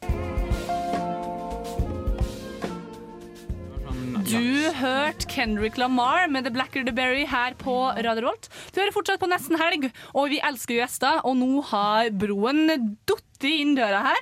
[4.31, 8.47] Du hørte Kendrick Lamar med The Blacker The Berry her på Radio Revolt.
[8.71, 11.19] Du hører fortsatt på Nesten Helg, og vi elsker gjester.
[11.27, 12.71] Og nå har broen
[13.09, 14.21] datt inn døra her.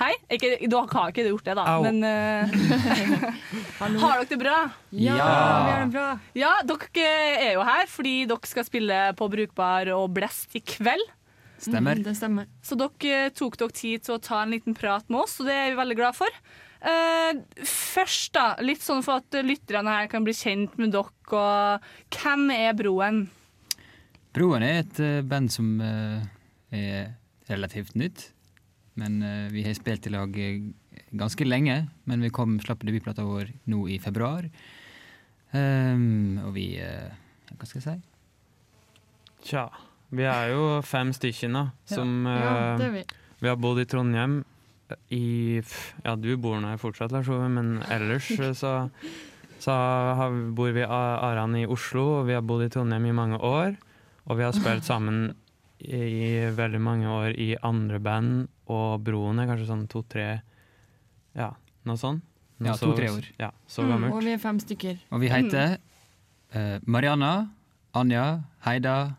[0.00, 0.10] Hei.
[0.34, 1.84] Ikke, du har ikke gjort det, da, Au.
[1.86, 2.50] men uh,
[3.78, 4.56] Har dere det bra?
[4.90, 5.14] Ja.
[5.14, 6.08] vi har det bra.
[6.34, 11.06] Ja, dere er jo her fordi dere skal spille på Brukbar og Blest i kveld.
[11.62, 12.02] Stemmer.
[12.02, 12.50] Mm, det stemmer.
[12.66, 15.54] Så dere tok dere tid til å ta en liten prat med oss, og det
[15.62, 16.42] er vi veldig glad for.
[16.84, 21.08] Eh, først, da, litt sånn for at lytterne her kan bli kjent med dere.
[21.34, 23.24] Og hvem er Broen?
[24.36, 26.20] Broen er et uh, band som uh,
[26.74, 27.14] er
[27.48, 28.28] relativt nytt.
[28.94, 29.18] Men
[29.50, 30.36] vi har spilt i lag
[31.18, 31.80] ganske lenge.
[32.06, 34.46] Men vi kom slapp debutplata vår nå i februar.
[35.50, 37.96] Um, og vi Hva skal jeg si?
[39.50, 39.64] Tja,
[40.14, 43.02] vi er jo fem stykker nå, som Ja, ja, vi.
[43.42, 44.38] vi har bodd i Trondheim
[45.10, 45.60] i
[46.04, 48.90] Ja, du bor nå her fortsatt, Lars Ove, men ellers eh, så,
[49.62, 49.72] så
[50.18, 53.76] har, bor vi Aran i Oslo, og vi har bodd i Trondheim i mange år.
[54.26, 55.34] Og vi har spilt sammen
[55.84, 60.28] i veldig mange år i andre band, og Broen er kanskje sånn to-tre
[61.36, 61.50] Ja,
[61.84, 62.22] noe sånt.
[62.62, 63.26] Noe Ja, to-tre år.
[63.40, 64.14] Ja, så Mm, gammelt.
[64.14, 64.98] og vi er fem stykker.
[65.10, 65.76] Og vi heter
[66.54, 67.50] uh, Marianna,
[67.94, 69.16] Anja, Heida,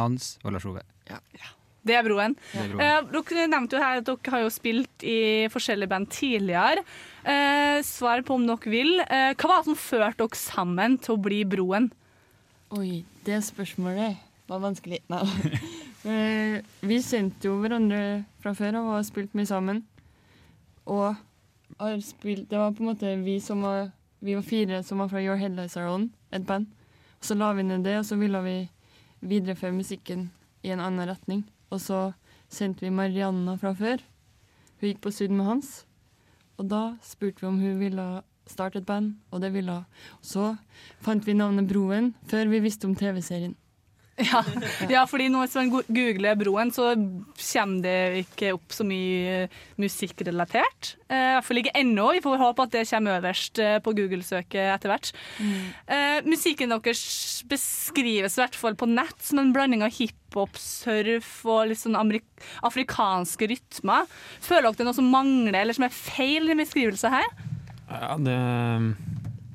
[0.00, 0.82] Hans og Lars Ove.
[1.88, 2.36] Det er broen.
[2.52, 2.82] Det er broen.
[2.84, 5.18] Eh, dere nevnte jo her at dere har jo spilt i
[5.52, 6.84] forskjellige band tidligere.
[7.24, 8.94] Eh, svar på om dere vil.
[9.06, 11.90] Eh, hva var det som førte dere sammen til å bli broen?
[12.76, 15.02] Oi, det spørsmålet var vanskelig.
[15.12, 15.24] Nei.
[16.08, 19.80] Eh, vi kjente jo hverandre fra før og har spilt mye sammen.
[20.86, 21.18] Og
[21.82, 23.90] har spilt, det var på en måte vi som var
[24.22, 26.70] Vi var fire som var fra Your Headlights Are On, et band.
[27.18, 28.56] Og så la vi ned det, og så ville vi
[29.20, 30.24] videreføre musikken
[30.66, 31.44] i en annen retning.
[31.70, 32.00] Og så
[32.52, 34.02] kjente vi Marianna fra før.
[34.80, 35.70] Hun gikk på stud med Hans.
[36.58, 38.08] Og da spurte vi om hun ville
[38.48, 39.86] starte et band, og det ville hun.
[40.22, 40.54] Så
[41.04, 43.56] fant vi navnet Broen før vi visste om TV-serien.
[44.28, 44.40] Ja,
[44.90, 46.90] ja fordi hvis man googler broen, så
[47.38, 50.94] kommer det ikke opp så mye eh, musikkrelatert.
[51.06, 52.08] Eh, I hvert fall ikke ennå.
[52.16, 55.12] Vi får håpe at det kommer øverst eh, på Google-søket etter hvert.
[55.86, 57.02] Eh, musikken deres
[57.48, 61.98] beskrives i hvert fall på nett som en blanding av hiphop, surf og litt sånn
[61.98, 64.10] afrikanske rytmer.
[64.42, 67.30] Føler dere det er noe som mangler, eller som er feil i beskrivelsen her?
[67.88, 68.36] Ja, det,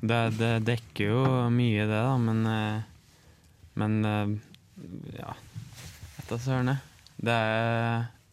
[0.00, 1.22] det, det dekker jo
[1.52, 2.42] mye, det, da, men
[3.74, 3.96] Men
[5.18, 5.34] ja
[6.16, 6.70] Vet da søren.
[7.18, 7.38] Det,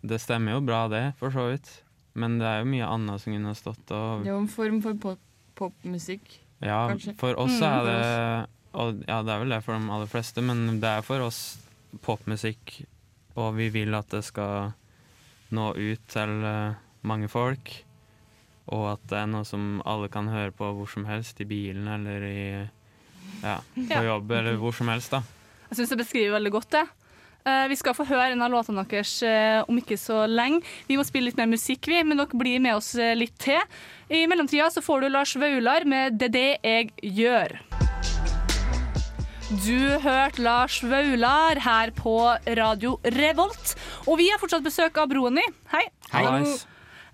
[0.06, 1.70] det stemmer jo bra, det, for så vidt.
[2.14, 4.82] Men det er jo mye annet som kunne stått og Det er jo en form
[4.84, 7.16] for pop- popmusikk, Ja, kanskje.
[7.18, 7.68] for oss Mm.
[7.68, 11.02] er det og, Ja, det er vel det for de aller fleste, men det er
[11.02, 11.58] for oss
[12.06, 12.86] popmusikk,
[13.36, 14.74] og vi vil at det skal
[15.52, 17.84] nå ut til eh, mange folk.
[18.72, 21.88] Og at det er noe som alle kan høre på hvor som helst, i bilen
[21.88, 22.70] eller i
[23.44, 25.22] Ja, på jobb eller hvor som helst, da.
[25.72, 26.84] Jeg syns det beskriver veldig godt det.
[27.48, 30.60] Eh, vi skal få høre en av låtene deres eh, om ikke så lenge.
[30.90, 33.62] Vi må spille litt mer musikk, vi, men dere blir med oss eh, litt til.
[34.12, 37.56] I mellomtida så får du Lars Vaular med 'Det er det jeg gjør'.
[39.64, 42.18] Du hørte Lars Vaular her på
[42.60, 43.76] Radio Revolt.
[44.08, 45.56] Og vi har fortsatt besøk av broen din.
[45.72, 45.86] Hei.
[46.12, 46.26] Hei.
[46.26, 46.54] Hallo.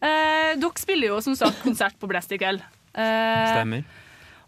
[0.01, 2.61] Eh, dere spiller jo som sagt konsert på Blast i kveld.
[2.97, 3.85] Eh, Stemmer.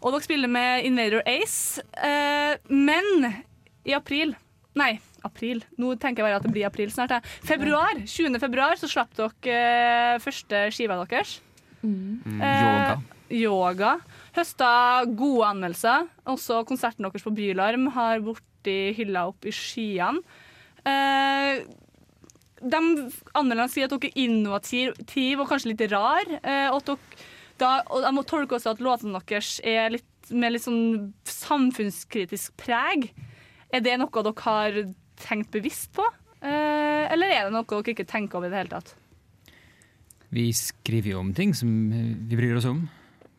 [0.02, 1.82] og dere spiller med Invader Ace.
[1.94, 3.44] Eh, men
[3.88, 4.36] i april
[4.78, 5.64] Nei, april.
[5.82, 7.10] Nå tenker jeg bare at det blir april snart.
[7.10, 7.24] jeg.
[7.42, 8.36] Februar, 20.
[8.38, 9.56] februar så slapp dere
[10.14, 11.40] eh, første skiva deres.
[11.82, 12.94] Mm, Eh, yoga.
[13.30, 13.90] Yoga.
[14.36, 14.68] Høsta
[15.18, 16.06] gode anmeldelser.
[16.30, 20.22] Også konserten deres på Bylarm har borti hylla opp i skyene.
[20.86, 21.64] Eh,
[22.62, 22.80] de
[23.34, 26.30] anmelderne sier at dere er innovative og kanskje litt rar.
[26.44, 27.26] Eh, og, at dere,
[27.58, 32.54] da, og jeg må tolke også at låtene deres er litt, med litt sånn samfunnskritisk
[32.60, 33.10] preg.
[33.72, 34.78] Er det noe dere har
[35.20, 36.04] tenkt bevisst på?
[36.40, 38.94] Eh, eller er det noe dere ikke tenker over i det hele tatt?
[40.30, 42.84] Vi skriver jo om ting som vi bryr oss om,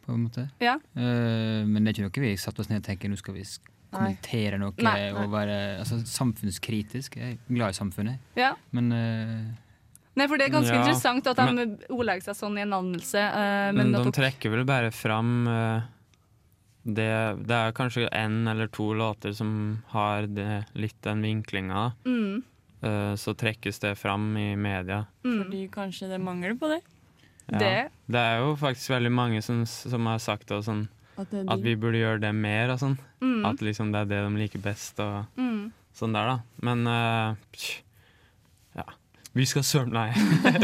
[0.06, 0.48] på en måte.
[0.60, 0.76] Ja.
[0.96, 3.46] Eh, men det er ikke noe vi satte oss ned og tenker nå skal vi
[3.92, 5.12] kommentere noe Nei, nei.
[5.20, 7.18] og være altså, samfunnskritisk.
[7.20, 8.54] Jeg er glad i samfunnet, Ja.
[8.72, 9.52] men eh,
[10.20, 12.74] Nei, for det er ganske Ja, interessant at de men- ordlegger seg sånn i en
[12.76, 13.22] anmeldelse.
[13.32, 15.82] Uh, Men men de trekker vel bare fram eh,
[16.84, 17.10] det,
[17.48, 21.94] det er kanskje én eller to låter som har det, litt den vinklinga.
[22.06, 22.44] mm,
[22.84, 25.06] Eh, så trekkes det fram i media.
[25.24, 25.44] mm.
[25.44, 26.82] Fordi kanskje det mangler på det.
[27.52, 27.60] Ja.
[27.60, 31.60] Det- det er jo faktisk veldig mange som, som har sagt det, sånn, At at
[31.62, 32.72] vi burde gjøre det mer.
[32.72, 32.98] Og sånn.
[33.22, 33.46] Mm.
[33.46, 35.00] At liksom det er det de liker best.
[35.00, 35.72] Og Mm.
[35.94, 36.40] sånn der, da.
[36.64, 37.36] Men uh.
[39.32, 40.10] Vi skal søren Nei.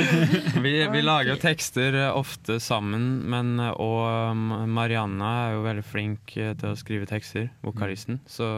[0.66, 5.62] vi, vi lager jo tekster eh, ofte sammen, men eh, Og Marianne Marianna er jo
[5.64, 8.20] veldig flink eh, til å skrive tekster, vokalisten.
[8.28, 8.50] Så,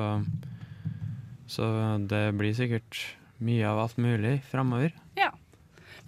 [1.45, 1.69] så
[2.09, 3.03] det blir sikkert
[3.45, 4.97] mye av alt mulig framover.
[5.19, 5.29] Ja.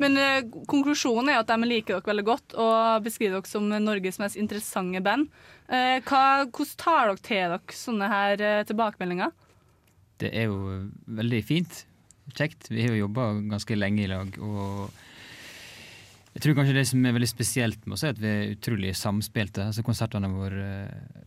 [0.02, 4.18] Men eh, konklusjonen er at de liker dere veldig godt og beskriver dere som Norges
[4.24, 5.30] mest interessante band.
[5.70, 9.38] Eh, hva, hvordan tar dere til dere sånne her eh, tilbakemeldinger?
[10.22, 10.58] det er jo
[11.10, 11.86] veldig fint.
[12.32, 12.70] Kjekt.
[12.72, 14.38] Vi har jo jobba ganske lenge i lag.
[14.40, 14.92] og
[16.32, 18.94] jeg tror kanskje det som er veldig spesielt med oss, er at vi er utrolig
[18.96, 19.66] samspilte.
[19.68, 21.26] Altså Konsertene våre eh,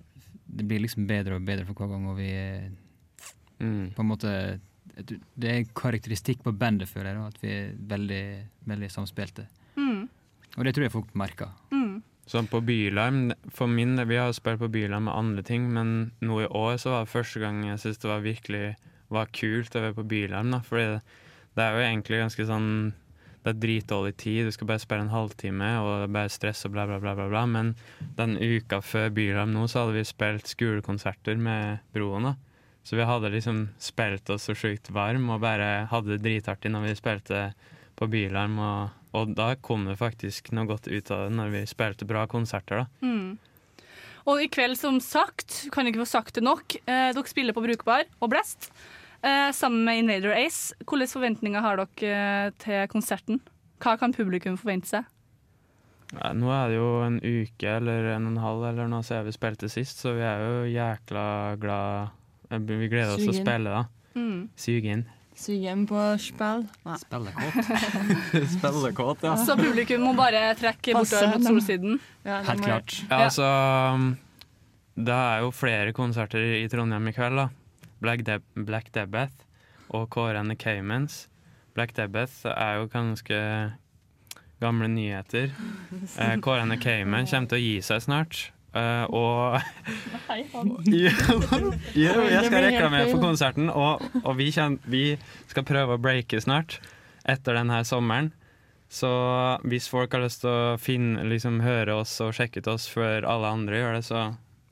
[0.54, 2.06] det blir liksom bedre og bedre for hver gang.
[2.12, 2.70] Og vi er
[3.58, 4.30] på en måte
[4.94, 8.24] Det er karakteristikk på bandet, føler jeg, da, at vi er veldig,
[8.70, 9.48] veldig samspilte.
[9.74, 10.04] Mm.
[10.54, 11.50] Og det tror jeg folk merker.
[11.74, 11.96] Mm.
[12.30, 16.44] Sånn på Bylarm, for min Vi har spilt på Bylarm med andre ting, men nå
[16.44, 18.76] i år så var det første gang jeg syns det var virkelig
[19.12, 20.52] var kult å være på Bylarm.
[20.54, 21.00] da, fordi det,
[21.54, 22.70] det er jo egentlig ganske sånn
[23.44, 26.64] det er dritdårlig tid, du skal bare spille en halvtime, og det er bare stress
[26.64, 27.12] og bla, bla, bla.
[27.18, 27.42] bla, bla.
[27.44, 27.74] Men
[28.16, 32.30] den uka før Bylarm nå, så hadde vi spilt skolekonserter med broen.
[32.30, 32.34] da.
[32.84, 36.88] Så vi hadde liksom spilt oss så sjukt varm og bare hadde det dritartig når
[36.88, 37.42] vi spilte
[38.00, 38.56] på Bylarm.
[38.60, 42.24] Og, og da kom det faktisk noe godt ut av det når vi spilte bra
[42.28, 43.04] konserter, da.
[43.04, 43.36] Mm.
[44.24, 47.64] Og i kveld, som sagt, kan ikke få sagt det nok, eh, dere spiller på
[47.64, 48.70] Brukbar og Blest
[49.20, 50.72] eh, sammen med Invader Ace.
[50.84, 52.14] Hvilke forventninger har dere
[52.48, 53.42] eh, til konserten?
[53.84, 55.10] Hva kan publikum forvente seg?
[56.14, 59.26] Nei, nå er det jo en uke eller en og en halv eller noe siden
[59.26, 61.26] vi spilte sist, så vi er jo jækla
[61.60, 62.14] glad
[62.50, 63.84] eh, Vi gleder oss til å spille, da.
[64.14, 64.48] Mm.
[64.56, 65.06] Sugen.
[65.34, 66.66] Sugen på spill.
[66.98, 67.64] Spillekåt.
[68.58, 69.36] Spillekåt, ja.
[69.36, 71.98] Så publikum må bare trekke bortover mot solsiden?
[72.22, 72.94] Ja, Helt klart.
[73.10, 73.48] Ja, altså
[73.94, 74.06] um,
[74.94, 77.48] Det er jo flere konserter i Trondheim i kveld, da.
[78.04, 79.42] Black, Deb Black Debbath
[79.90, 81.26] og Kåre and the Caymans.
[81.74, 83.38] Black Debbath er jo ganske
[84.62, 85.50] gamle nyheter.
[86.18, 88.50] Eh, Kåre and the Cayman kommer til å gi seg snart.
[88.74, 89.60] Eh, og
[91.94, 95.04] Jo, jeg skal reklamere for konserten, og, og vi, kjen- vi
[95.50, 96.78] skal prøve å breake snart,
[97.24, 98.32] etter denne sommeren.
[98.94, 99.08] Så
[99.66, 103.24] hvis folk har lyst til å finne, liksom, høre oss og sjekke ut oss før
[103.26, 104.20] alle andre gjør det, så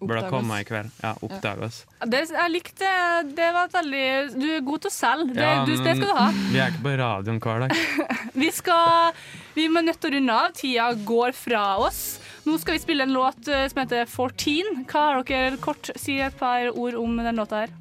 [0.03, 0.91] bør det komme i kveld.
[1.03, 1.81] Ja, oppdag oss.
[2.11, 3.35] Det, jeg likte det.
[3.39, 5.29] Det var et veldig Du er god til å selge.
[5.35, 6.29] Det, Ja, du, det skal du ha.
[6.53, 7.77] Vi er ikke på radioen hver dag.
[8.43, 9.15] Vi skal
[9.57, 10.55] Vi er nødt til å runde av.
[10.59, 12.03] Tida går fra oss.
[12.43, 14.85] Nå skal vi spille en låt eh, som heter 14.
[14.91, 17.75] Hva har dere kort si et par ord om den låta her?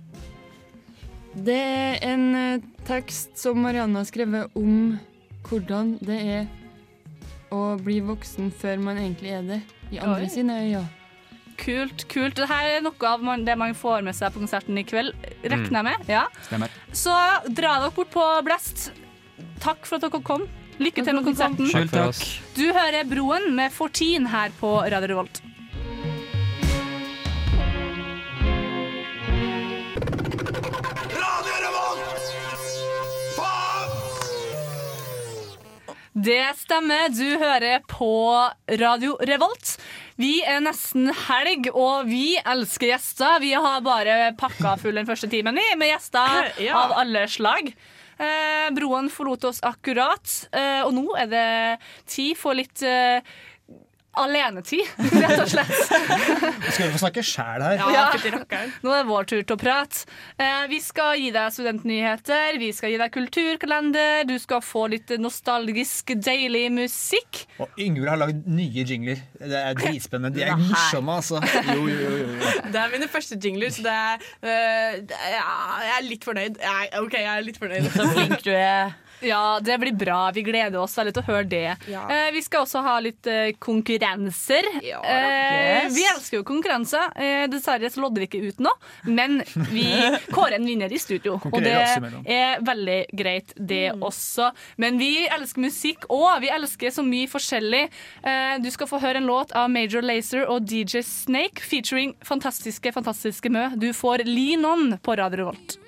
[1.34, 5.00] Det er en eh, tekst som Marianne har skrevet om
[5.48, 6.50] hvordan det er
[7.52, 10.32] å bli voksen før man egentlig er det, i andre Oi.
[10.32, 10.86] sine øyne.
[11.62, 12.08] Kult.
[12.10, 12.38] kult.
[12.40, 15.78] Dette er noe av man, det man får med seg på konserten i kveld, regner
[15.78, 16.08] jeg med.
[16.10, 16.24] Ja.
[16.48, 16.74] Stemmer.
[16.94, 17.14] Så
[17.50, 18.90] dra dere bort på Blest.
[19.62, 20.48] Takk for at dere kom.
[20.82, 21.70] Lykke til med konserten.
[21.72, 22.22] Takk for oss.
[22.58, 25.42] Du hører Broen med 14 her på Radio Revolt.
[36.14, 37.08] Det stemmer.
[37.16, 38.10] Du hører på
[38.82, 39.78] Radio Revolt.
[40.20, 43.40] Vi er nesten helg, og vi elsker gjester.
[43.42, 46.84] Vi har bare pakka full den første timen vi, med gjester Ja.
[46.84, 47.72] av alle slag.
[48.22, 51.46] Eh, broen forlot oss akkurat, eh, og nå er det
[52.06, 53.24] tid for litt eh,
[54.20, 54.84] alenetid,
[55.22, 55.72] rett og slett.
[56.72, 57.80] Skal vi få snakke sjæl her?
[57.80, 58.06] Ja,
[58.84, 60.04] Nå er det vår tur til å prate.
[60.36, 65.14] Eh, vi skal gi deg studentnyheter, vi skal gi deg kulturkalender, du skal få litt
[65.22, 67.46] nostalgisk, deilig musikk.
[67.64, 69.22] Og Yngvild har lagd nye jingler.
[69.40, 70.36] Det er dritspennende.
[70.36, 71.40] De er morsomme, altså.
[71.72, 72.52] Jo, jo, jo, jo.
[72.72, 75.40] Det er mine første jingler, så det er, øh, det er
[75.86, 76.60] Jeg er litt fornøyd.
[76.62, 77.88] Jeg, OK, jeg er litt fornøyd.
[77.96, 78.92] Så flink du er.
[79.22, 80.32] Ja, det blir bra.
[80.36, 81.76] Vi gleder oss veldig til å høre det.
[81.92, 82.04] Ja.
[82.10, 84.68] Eh, vi skal også ha litt eh, konkurranser.
[84.86, 85.96] Ja, eh, yes.
[85.96, 87.12] Vi elsker jo konkurranser.
[87.22, 88.74] Eh, dessverre så lodder vi ikke ut nå,
[89.10, 89.86] men vi
[90.36, 91.38] kårer en vinner i studio.
[91.52, 91.76] Og det
[92.26, 94.52] er veldig greit, det også.
[94.82, 96.42] Men vi elsker musikk òg.
[96.46, 97.84] Vi elsker så mye forskjellig.
[98.24, 102.94] Eh, du skal få høre en låt av Major Lazer og DJ Snake featuring fantastiske,
[102.96, 103.70] fantastiske Mø.
[103.76, 105.81] Du får Lean On på Radio Revolt.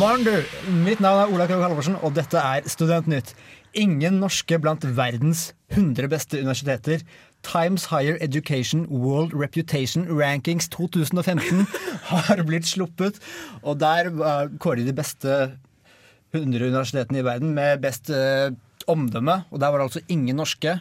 [0.00, 0.32] Morgen, du!
[0.86, 3.34] Mitt navn er Ola Krogh Halvorsen, og dette er Studentnytt.
[3.76, 7.02] Ingen norske blant verdens 100 beste universiteter.
[7.44, 11.66] Times Higher Education World Reputation Rankings 2015
[12.14, 13.20] har blitt sluppet.
[13.60, 15.34] Og der var- kårer de de beste
[16.32, 18.54] 100 universitetene i verden med best eh,
[18.88, 19.42] omdømme.
[19.50, 20.78] Og der var det altså ingen norske.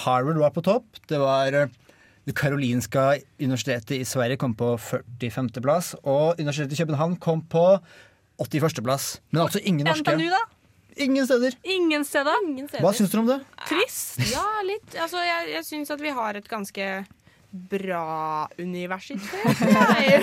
[0.00, 0.86] Harvard var på topp.
[1.12, 1.68] Det var eh,
[2.24, 5.60] det Karolinska universitetet i Sverige kom på 45.
[5.60, 5.92] plass.
[6.04, 7.66] Og Universitetet i København kom på
[8.42, 8.82] 81.
[8.84, 9.08] plass.
[9.30, 10.04] Men altså ingen norske.
[10.16, 10.42] NTNU, da?
[11.00, 11.54] Ingen steder.
[11.64, 12.36] Ingen steder.
[12.84, 13.40] Hva syns dere om det?
[13.70, 14.18] Trist.
[14.32, 14.92] Ja, litt.
[15.00, 16.88] Altså, jeg, jeg syns at vi har et ganske
[17.52, 19.20] bra universitet.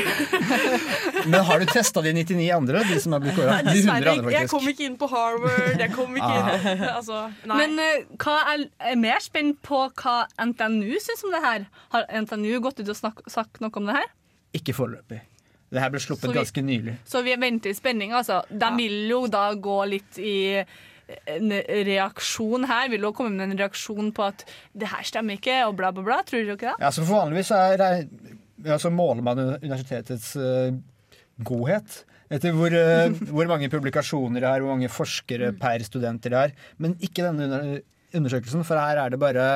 [1.29, 2.82] Men har du testa de 99 andre?
[2.89, 3.60] De som er blitt kåra?
[3.65, 4.13] De 100 Dessverre.
[4.15, 4.38] faktisk.
[4.39, 5.77] Jeg kom ikke inn på Harvard.
[5.84, 6.69] Jeg kom ikke Ah.
[6.71, 7.58] inn altså, nei.
[7.62, 11.67] Men uh, hva er, er mer spent på hva NTNU syns om det her.
[11.93, 14.10] Har NTNU gått ut og snak, sagt noe om det her?
[14.58, 15.21] Ikke foreløpig.
[15.69, 16.95] Det her ble sluppet vi- ganske nylig.
[17.05, 18.41] Så vi venter i spenning, altså.
[18.49, 20.63] De vil jo da gå litt i
[21.27, 21.53] en
[21.89, 22.89] reaksjon her.
[22.89, 24.45] Vil jo komme med en reaksjon på at
[24.78, 26.22] det her stemmer ikke, og bla, bla, bla.
[26.26, 26.78] Tror du ikke det?
[26.82, 28.05] Ja, så for Vanligvis er,
[28.65, 30.74] ja, så måler man universitetets uh,
[31.45, 36.43] godhet etter hvor, uh, hvor mange publikasjoner det er, hvor mange forskere per studenter det
[36.43, 36.53] er.
[36.78, 37.82] Men ikke denne
[38.13, 39.49] undersøkelsen, for her er det bare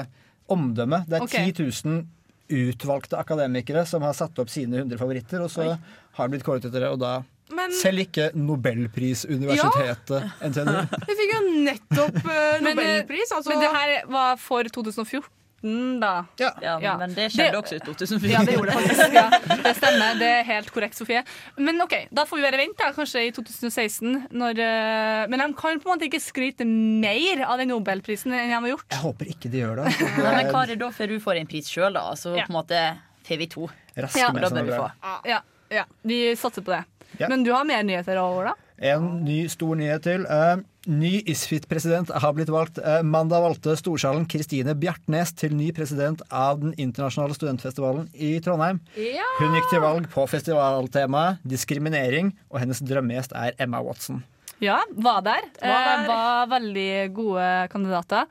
[0.53, 1.03] omdømme.
[1.07, 1.51] Det er okay.
[1.53, 2.03] 10 000
[2.49, 6.65] utvalgte akademikere som har satt opp sine 100 favoritter, og så har det blitt kåret
[6.67, 6.89] etter det.
[6.91, 7.13] Og da
[7.53, 10.79] Men- selv ikke Nobelprisuniversitetet NTNU.
[11.07, 13.31] Vi fikk jo nettopp uh, nobelpris.
[13.35, 15.23] Altså, Men det her var for 2014,
[15.63, 16.25] da.
[16.37, 18.31] Ja, men det skjedde også i 2004.
[18.33, 19.15] Ja, det gjorde det faktisk.
[19.15, 19.25] Ja.
[19.63, 20.17] Det stemmer.
[20.19, 21.21] Det er helt korrekt, Sofie.
[21.55, 24.17] Men OK, da får vi bare vente, da, kanskje i 2016.
[24.35, 28.51] Når, eh, men de kan på en måte ikke skryte mer av den nobelprisen enn
[28.51, 28.87] de har gjort.
[28.91, 29.95] Jeg håper ikke de gjør det.
[30.25, 32.09] Nei, men det da før du får en pris sjøl, da.
[32.19, 32.83] Så på en måte
[33.27, 33.69] får vi to.
[33.95, 34.89] Raske Ja, med da bør er vi få.
[35.29, 35.39] Ja,
[35.73, 36.83] ja, vi satser på det.
[37.21, 37.29] Ja.
[37.29, 38.55] Men du har mer nyheter over, da?
[38.93, 40.25] En ny stor nyhet til.
[40.25, 40.55] Eh,
[40.89, 42.77] ny ISFIT-president har blitt valgt.
[42.77, 48.81] Eh, mandag valgte Storsalen Kristine Bjartnes til ny president av den internasjonale studentfestivalen i Trondheim.
[48.99, 49.27] Ja.
[49.39, 54.23] Hun gikk til valg på festivaltemaet diskriminering, og hennes drømmegjest er Emma Watson.
[54.63, 55.47] Ja, var der.
[55.59, 56.03] Var der.
[56.03, 58.27] Eh, var veldig gode kandidater.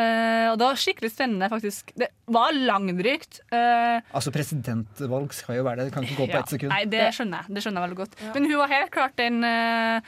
[0.00, 1.92] Eh, og det var skikkelig spennende, faktisk.
[1.98, 3.40] Det var langdrygt.
[3.52, 5.90] Eh, Altså Presidentvalg skal jo være det.
[5.90, 6.42] Det kan ikke gå på ja.
[6.44, 6.72] ett sekund.
[6.72, 7.56] Nei, det skjønner jeg.
[7.56, 8.18] Det skjønner jeg veldig godt.
[8.34, 10.00] Men hun var helt klart den, eh,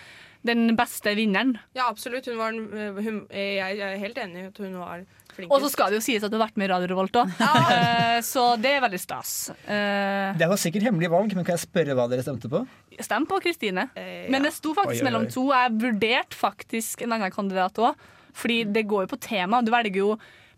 [0.44, 1.56] den beste vinneren.
[1.76, 2.26] Ja, absolutt.
[2.26, 5.50] Hun var, en- hun, jeg er helt enig i at hun var flink.
[5.54, 7.30] Og så skal det jo sies at du har vært med i Radio Revolt òg,
[8.32, 9.32] så det er veldig stas.
[9.64, 12.64] Eh, Det var sikkert hemmelig valg, men kan jeg spørre hva dere stemte på?
[13.00, 13.86] Stem på Kristine.
[14.28, 15.08] Men det sto faktisk Oi, oi, oi.
[15.08, 15.46] mellom to.
[15.54, 17.94] Jeg vurderte faktisk en annen kandidat òg,
[18.36, 19.62] fordi det går jo på tema.
[19.64, 20.10] Du velger jo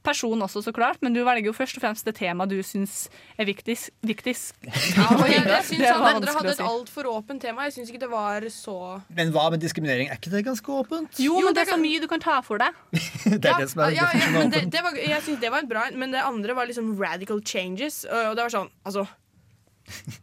[0.05, 3.09] person også, så klart, men du velger jo først og fremst det temaet du syns
[3.40, 3.90] er viktigst.
[4.05, 4.55] viktigst.
[4.94, 6.62] Ja, jeg, jeg syns Det andre hadde si.
[6.62, 7.64] et altfor åpent tema.
[7.68, 8.76] Jeg syns ikke det var så
[9.16, 10.11] Men hva med diskriminering?
[10.12, 11.18] Er ikke det ganske åpent?
[11.22, 12.76] Jo, men det er så mye du kan ta for deg.
[13.24, 15.66] Det er det som er ja, ja, men det, det var, Jeg syns det var
[15.68, 18.05] bra, men det andre var liksom radical changes.
[18.05, 19.07] Og det var sånn, altså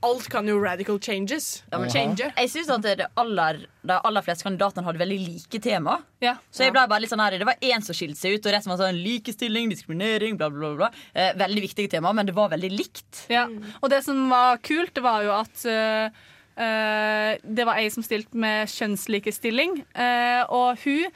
[0.07, 1.63] Alt kan jo radical changes.
[1.69, 2.31] Ja, men Change.
[2.33, 5.99] Jeg syns at det aller, de aller fleste kandidatene hadde veldig like tema.
[6.23, 6.35] Ja.
[6.49, 8.55] Så jeg ble bare litt sånn her Det var én som skilte seg ut, og
[8.55, 10.91] resten var sånn likestilling, diskriminering, bla, bla, bla.
[11.13, 13.25] Eh, veldig viktige tema, men det var veldig likt.
[13.31, 13.45] Ja.
[13.81, 16.27] Og det som var kult, det var jo at uh
[16.61, 21.07] eh, det var ei som stilte med kjønnslikestilling, eh, og hun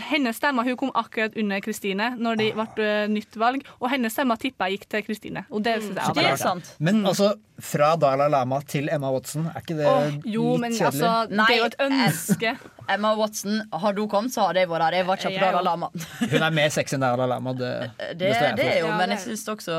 [0.00, 4.14] hennes stemme hun kom akkurat under Kristine når det ble eh, nytt valg, og hennes
[4.14, 5.44] stemme tippa gikk til Kristine.
[5.52, 6.70] Og det synes jeg det er sant.
[6.82, 10.78] Men altså, fra Dalai Lama til Emma Watson, er ikke det oh, jo, litt men
[10.78, 11.04] kjedelig?
[11.04, 12.54] altså, det er jo et ønske.
[12.90, 14.98] Emma Watson, har du kommet, så har jeg vært her.
[14.98, 15.62] Jeg var ikke på Dalai.
[15.68, 15.92] Lama.
[16.32, 17.72] Hun er mer sexy enn Dalai Lama, det,
[18.18, 19.78] Det, står jeg det er jo, men jeg syns også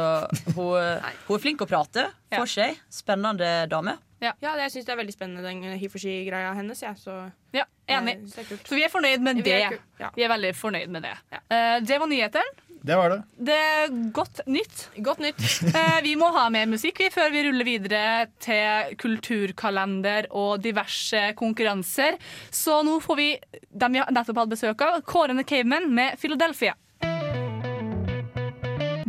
[0.53, 2.77] hun, hun er flink å prate for seg.
[2.93, 3.97] Spennende dame.
[4.23, 6.83] Ja, jeg syns det er veldig spennende, den he for she-greia hennes.
[6.83, 7.17] Ja, så
[7.53, 8.17] Ja, enig.
[8.31, 8.67] Det er kult.
[8.67, 9.81] Så vi er fornøyd med Vi er det.
[9.99, 10.11] ja.
[10.15, 11.15] Vi er veldig fornøyd med det.
[11.51, 12.53] Uh, det var nyheten.
[12.83, 13.19] Det var det.
[13.47, 14.89] Det er godt nytt.
[15.03, 15.43] Godt nytt.
[15.71, 21.29] uh, vi må ha mer musikk vi, før vi ruller videre til kulturkalender og diverse
[21.39, 22.17] konkurranser.
[22.51, 23.29] Så nå får vi
[23.71, 26.75] dem vi nettopp hatt besøk av, Kåre the Caveman med Philadelphia.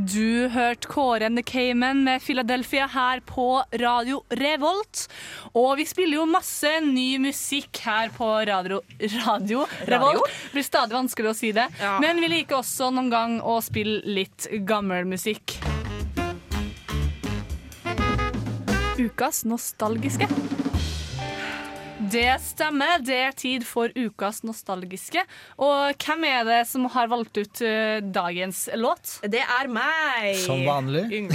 [0.05, 5.07] Du hørte Kåre the Cayman med Philadelphia her på Radio Revolt.
[5.57, 8.83] Og vi spiller jo masse ny musikk her på Radio,
[9.15, 10.27] radio Revolt.
[10.27, 11.71] Det blir stadig vanskelig å si det.
[12.05, 15.57] Men vi liker også noen gang å spille litt gammel musikk.
[19.01, 20.29] Ukas nostalgiske.
[22.13, 22.99] Det stemmer.
[23.05, 25.23] Det er tid for ukas nostalgiske.
[25.63, 29.19] Og hvem er det som har valgt ut uh, dagens låt?
[29.23, 30.37] Det er meg.
[30.43, 31.05] Som vanlig.
[31.11, 31.31] Den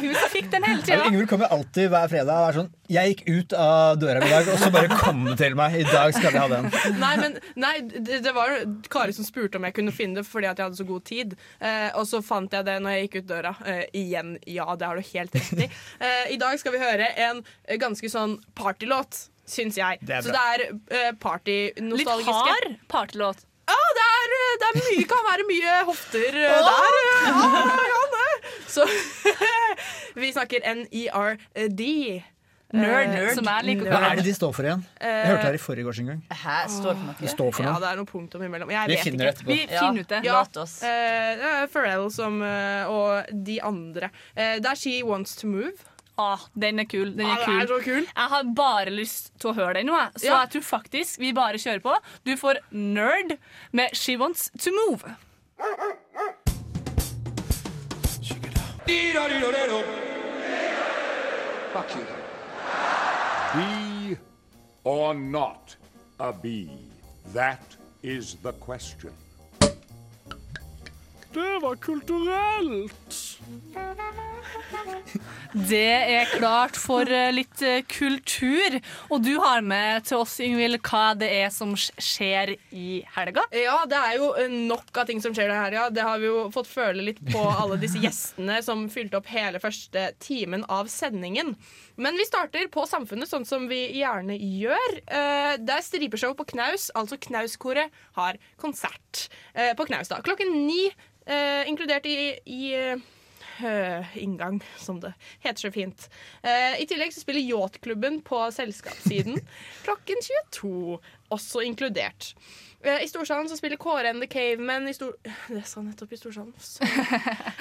[0.00, 1.08] hun fikk den hele Ja, tida.
[1.08, 4.48] Ingvild kommer alltid hver fredag og er sånn Jeg gikk ut av døra i dag,
[4.50, 5.76] og så bare kom det til meg.
[5.80, 6.70] I dag skal vi ha den.
[7.00, 8.56] Nei, men nei, det, det var
[8.90, 11.36] Kari som spurte om jeg kunne finne det fordi at jeg hadde så god tid.
[11.62, 13.54] Uh, og så fant jeg det når jeg gikk ut døra.
[13.62, 15.68] Uh, igjen, ja, det har du helt rett i.
[16.00, 20.00] Eh, I dag skal vi høre en eh, ganske sånn partylåt, syns jeg.
[20.06, 22.32] Det så det er uh, partynostalgiske.
[22.32, 23.46] Litt hard partylåt.
[23.70, 26.98] Ja, det er, eh, det er mye, kan være mye hofter eh, der.
[27.28, 28.52] Ja, ja, det.
[28.70, 28.86] Så
[30.22, 31.86] vi snakker NERD.
[32.70, 33.32] Nerd, nerd.
[33.34, 34.82] som er like Hva er det de står for igjen?
[35.02, 36.20] Jeg hørte det her i forrige års en gang.
[36.30, 37.14] Hæ, står det for noe?
[37.18, 38.70] De står for Ja, det er noe punktum imellom.
[38.70, 39.50] Jeg Vi vet finner det etterpå.
[39.50, 40.20] Vi finner ut det.
[40.28, 40.76] Ja, Lat oss.
[40.86, 44.12] eh, det er Pharrell som, uh, og de andre.
[44.38, 45.89] Uh, det er She Wants To Move.
[46.20, 47.12] Ah, den er kul.
[47.16, 47.60] Den er Ah, kul.
[47.62, 48.02] er så kul.
[48.04, 50.10] Jeg har bare lyst til å høre den nå, jeg.
[50.20, 50.40] så Ja.
[50.44, 51.94] jeg tror faktisk vi bare kjører på.
[52.26, 53.38] Du får Nerd
[53.72, 55.16] med She Wants To Move.
[61.72, 62.04] Fuck you.
[63.54, 64.18] Be
[64.84, 65.76] or not
[66.18, 66.70] a bee?
[67.32, 67.62] That
[68.02, 69.12] is the question.
[71.32, 73.38] Det var kulturelt.
[75.70, 78.76] Det er klart for eh, litt eh, kultur.
[79.10, 83.42] Og du har med til oss, Yngvild, hva det er som skjer i helga.
[83.54, 85.82] Ja, det er jo eh, nok av ting som skjer i helga.
[85.82, 85.88] ja.
[85.90, 89.62] Det har vi jo fått føle litt på alle disse gjestene som fylte opp hele
[89.62, 91.56] første timen av sendingen.
[91.96, 94.96] Men vi starter på Samfunnet, sånn som vi gjerne gjør.
[95.06, 100.20] Eh, Det er stripeshow på Knaus, altså Knauskoret har konsert eh, på Knaus da.
[100.24, 100.86] Klokken ni,
[101.26, 102.74] eh, inkludert i, i
[104.16, 105.10] inngang, som det
[105.42, 106.06] heter så fint.
[106.80, 109.36] I tillegg så spiller Yachtklubben på selskapssiden
[109.84, 110.22] klokken
[110.56, 110.96] 22,
[111.28, 112.30] også inkludert.
[112.82, 115.12] Eh, I Storsalen så spiller Kåre and the Cavemen i Stor...
[115.48, 116.54] Det sa nettopp i Storsalen.
[116.58, 116.84] Så.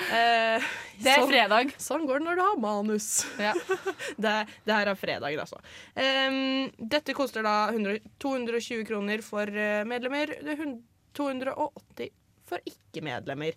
[0.09, 0.63] Eh,
[1.03, 1.73] Det er fredag.
[1.77, 3.09] Sånn går det når du har manus.
[3.37, 4.31] det,
[4.65, 5.59] det her er fredag, altså.
[5.93, 10.33] Em, dette koster da 100, 220 kroner for eh, medlemmer.
[10.39, 10.79] Det er hun-
[11.19, 12.09] 280
[12.49, 13.53] for ikke-medlemmer.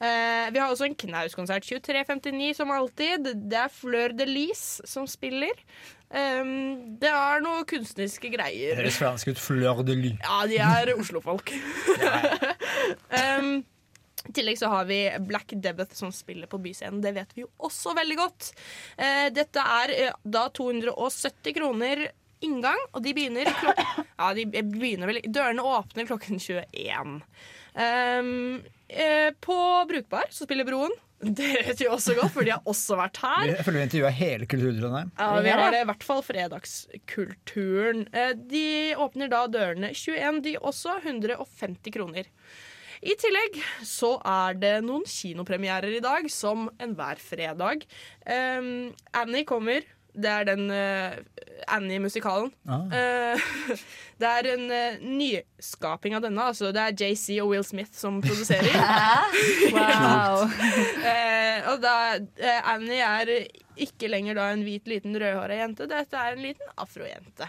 [0.00, 3.28] Eh, vi har også en Knaus-konsert 23.59 som alltid.
[3.50, 5.54] Det er Fleur de Lis som spiller.
[6.14, 8.76] Um, det er noe kunstneriske greier.
[8.78, 9.40] Høres fransk ut.
[9.40, 10.18] Fleur de lis.
[10.22, 11.50] Ja, de er Oslo-folk.
[13.40, 13.56] um,
[14.28, 17.02] I tillegg så har vi Black Debbath som spiller på Byscenen.
[17.02, 18.52] Det vet vi jo også veldig godt.
[18.94, 22.06] Eh, dette er eh, da 270 kroner
[22.44, 27.18] inngang, og de begynner klokken Ja, de begynner vel Dørene åpner klokken 21.
[27.74, 28.62] Um,
[28.94, 29.56] eh, på
[29.90, 30.92] Brukbar så spiller Broen.
[31.24, 33.46] Det vet vi også godt, for de har også vært her.
[33.54, 35.12] Jeg føler vi intervjua hele Kulturtrondheim.
[35.16, 38.04] Ja, vi har det i hvert fall fredagskulturen.
[38.12, 38.66] Eh, De
[39.00, 40.98] åpner da dørene 21, de også.
[41.04, 42.28] 150 kroner.
[43.04, 47.84] I tillegg så er det noen kinopremierer i dag, som enhver fredag.
[48.24, 49.84] Um, Annie kommer.
[50.14, 51.16] Det er den uh,
[51.74, 52.52] Annie-musikalen.
[52.70, 52.86] Ah.
[52.86, 53.74] Uh,
[54.22, 56.46] det er en uh, nyskaping av denne.
[56.52, 58.70] Altså, det er JC og Will Smith som produserer.
[59.74, 60.44] Wow.
[61.04, 61.94] Eh, og da,
[62.70, 63.30] Annie er
[63.80, 65.88] ikke lenger da en hvit, liten rødhåra jente.
[65.90, 67.48] Dette er en liten afrojente.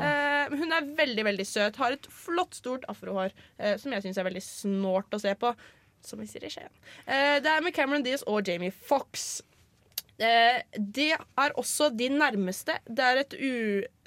[0.00, 3.34] Eh, hun er veldig veldig søt, har et flott, stort afrohår
[3.80, 5.52] som jeg syns er veldig snålt å se på.
[6.04, 6.72] Som vi sier i Skien.
[7.06, 9.42] Eh, det er med Cameron Diaz og Jamie Fox.
[10.22, 12.76] Eh, det er også de nærmeste.
[12.86, 13.34] Det er et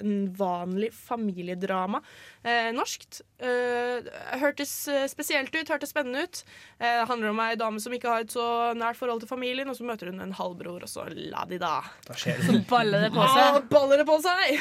[0.00, 2.00] uvanlig familiedrama.
[2.44, 3.20] Eh, norskt.
[3.44, 4.06] Eh,
[4.40, 4.72] hørtes
[5.12, 6.40] spesielt ut, hørtes spennende ut.
[6.80, 8.46] Eh, det handler om ei dame som ikke har et så
[8.78, 11.74] nært forhold til familien, og så møter hun en halvbror, og så la de da.
[12.16, 13.68] Så baller det på Ja, seg.
[13.68, 14.56] baller det på seg!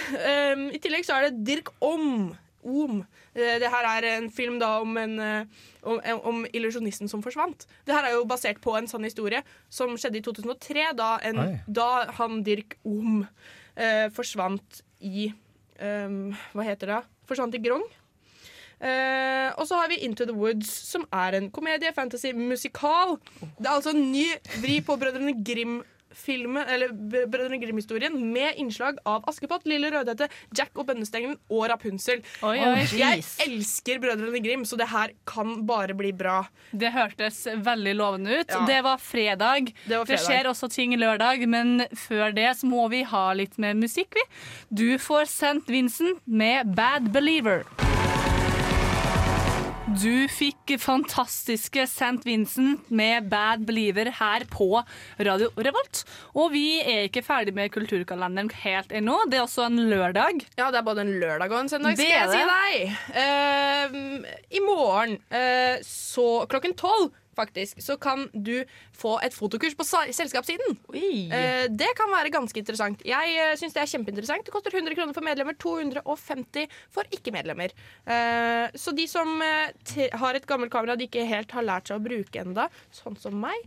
[0.75, 2.35] I tillegg så er det Dirk Om.
[2.63, 3.01] Om.
[3.35, 5.45] Eh, Det her er en film da om, en, eh,
[5.83, 7.65] om, om illusjonisten som forsvant.
[7.85, 11.59] Det her er jo basert på en sann historie som skjedde i 2003, da, en,
[11.67, 13.21] da han Dirk Om
[13.75, 15.29] eh, forsvant i
[15.79, 17.01] um, Hva heter det?
[17.29, 17.85] Forsvant i Grong.
[18.77, 23.15] Eh, og så har vi Into the Woods, som er en komedie, fantasy, musikal.
[23.57, 24.27] Det er altså en ny
[24.61, 25.33] vri på Brødrene
[26.17, 26.89] Grim-filmen Eller
[27.27, 32.23] Brødrene Grim-historien med innslag av Askepott, Lille Rødhette, Jack og bønnestengen og Rapunzel.
[32.43, 32.85] Oi, oi.
[32.97, 36.45] Jeg elsker Brødrene Grim, så det her kan bare bli bra.
[36.71, 38.51] Det hørtes veldig lovende ut.
[38.51, 38.63] Ja.
[38.67, 39.73] Det var fredag.
[39.85, 40.25] Det var fredag.
[40.25, 44.25] skjer også ting lørdag, men før det så må vi ha litt mer musikk, vi.
[44.69, 47.65] Du får sendt Vincent med Bad Believer.
[49.87, 52.19] Du fikk fantastiske St.
[52.27, 54.81] Vincent med Bad Believer her på
[55.23, 56.01] Radio Revolt.
[56.35, 59.15] Og vi er ikke ferdig med kulturkalenderen helt ennå.
[59.31, 60.43] Det er også en lørdag.
[60.59, 62.97] Ja, det er både en lørdag og en søndag, Det skal jeg si deg.
[63.15, 64.27] Uh,
[64.59, 68.55] I morgen, uh, så klokken tolv faktisk, så kan du
[68.97, 70.77] få et fotokurs på selskapssiden.
[70.91, 73.03] Eh, det kan være ganske interessant.
[73.07, 74.45] Jeg uh, syns det er kjempeinteressant.
[74.47, 77.73] Det koster 100 kroner for medlemmer, 250 for ikke-medlemmer.
[78.07, 81.99] Eh, så de som eh, har et gammelt kamera de ikke helt har lært seg
[81.99, 83.57] å bruke enda, sånn som meg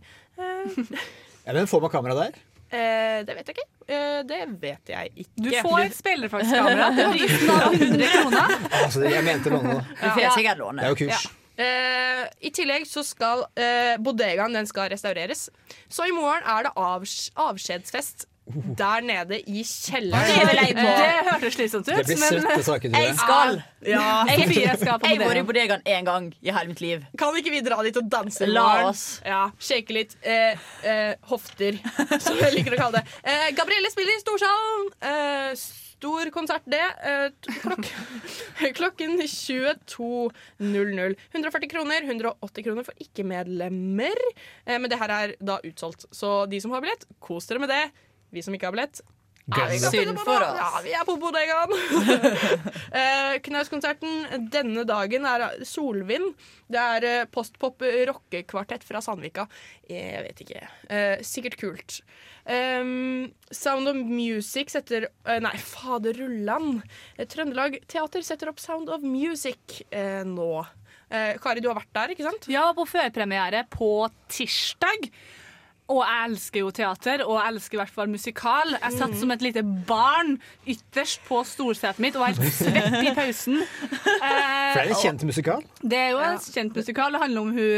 [0.40, 2.38] Er Ja, men Får man kamera der?
[2.70, 3.68] eh, Det vet jeg ikke.
[3.90, 5.42] Eh, det vet jeg ikke.
[5.42, 8.56] Du får et spillerflaks-kamera til prisen av 100 kroner.
[8.84, 10.54] Altså, jeg mente låne, da.
[10.60, 10.80] Låne.
[10.80, 11.26] Det er jo kurs.
[11.26, 11.39] Ja.
[11.60, 15.48] Eh, I tillegg så skal eh, bodegaen den skal restaureres.
[15.92, 20.26] Så i morgen er det avs avskjedsfest der nede i kjelleren.
[20.26, 20.82] Det på.
[20.82, 21.96] Det hørtes slitsomt ut.
[22.00, 23.60] Det blir men- jeg skal!
[23.86, 24.24] Ja.
[24.26, 24.48] jeg.
[24.56, 24.98] Jeg skal!
[24.98, 27.04] på Jeg var i bodegaen én gang i hele mitt liv.
[27.18, 28.88] Kan ikke vi dra dit og danse i La morgen?
[28.90, 29.04] oss.
[29.24, 30.16] Ja, Shake litt.
[30.22, 31.78] Eh, eh, hofter,
[32.24, 33.20] som jeg liker å kalle det.
[33.22, 34.90] Eh, Gabrielle spiller i Storsalen.
[35.00, 35.54] Eh,
[36.00, 36.80] stor konsert, det.
[36.80, 37.28] Eh,
[37.60, 37.84] klok
[38.78, 41.16] klokken 22.00.
[41.32, 44.20] 140 kroner, 180 kroner for ikke-medlemmer.
[44.64, 47.72] Eh, men det her er da utsolgt, så de som har billett, kos dere med
[47.72, 47.84] det.
[48.32, 49.02] Vi som ikke har billett,
[49.50, 50.58] Ja, Synd for oss.
[50.60, 51.72] Ja, vi er på bodegaen.
[52.90, 56.32] Eh, Knauskonserten denne dagen er solvind.
[56.70, 59.44] Det er eh, postpop rockekvartett fra Sandvika.
[59.86, 60.64] Jeg vet ikke.
[60.90, 62.00] Eh, sikkert kult.
[62.50, 66.80] Um, Sound of Music setter eh, Nei, fader rullan.
[67.14, 70.64] Eh, Trøndelag Teater setter opp Sound of Music eh, nå.
[71.10, 72.50] Eh, Kari, du har vært der, ikke sant?
[72.50, 73.92] Ja, på førpremiere på
[74.30, 75.10] tirsdag.
[75.90, 78.76] Og jeg elsker jo teater, og jeg elsker i hvert fall musikal.
[78.76, 80.36] Jeg satt som et lite barn
[80.68, 83.58] ytterst på storsetet mitt og var helt svett i pausen.
[83.96, 85.66] For det er en kjent musikal.
[85.82, 87.14] Det er jo en kjent musikal.
[87.16, 87.74] Det handler om hun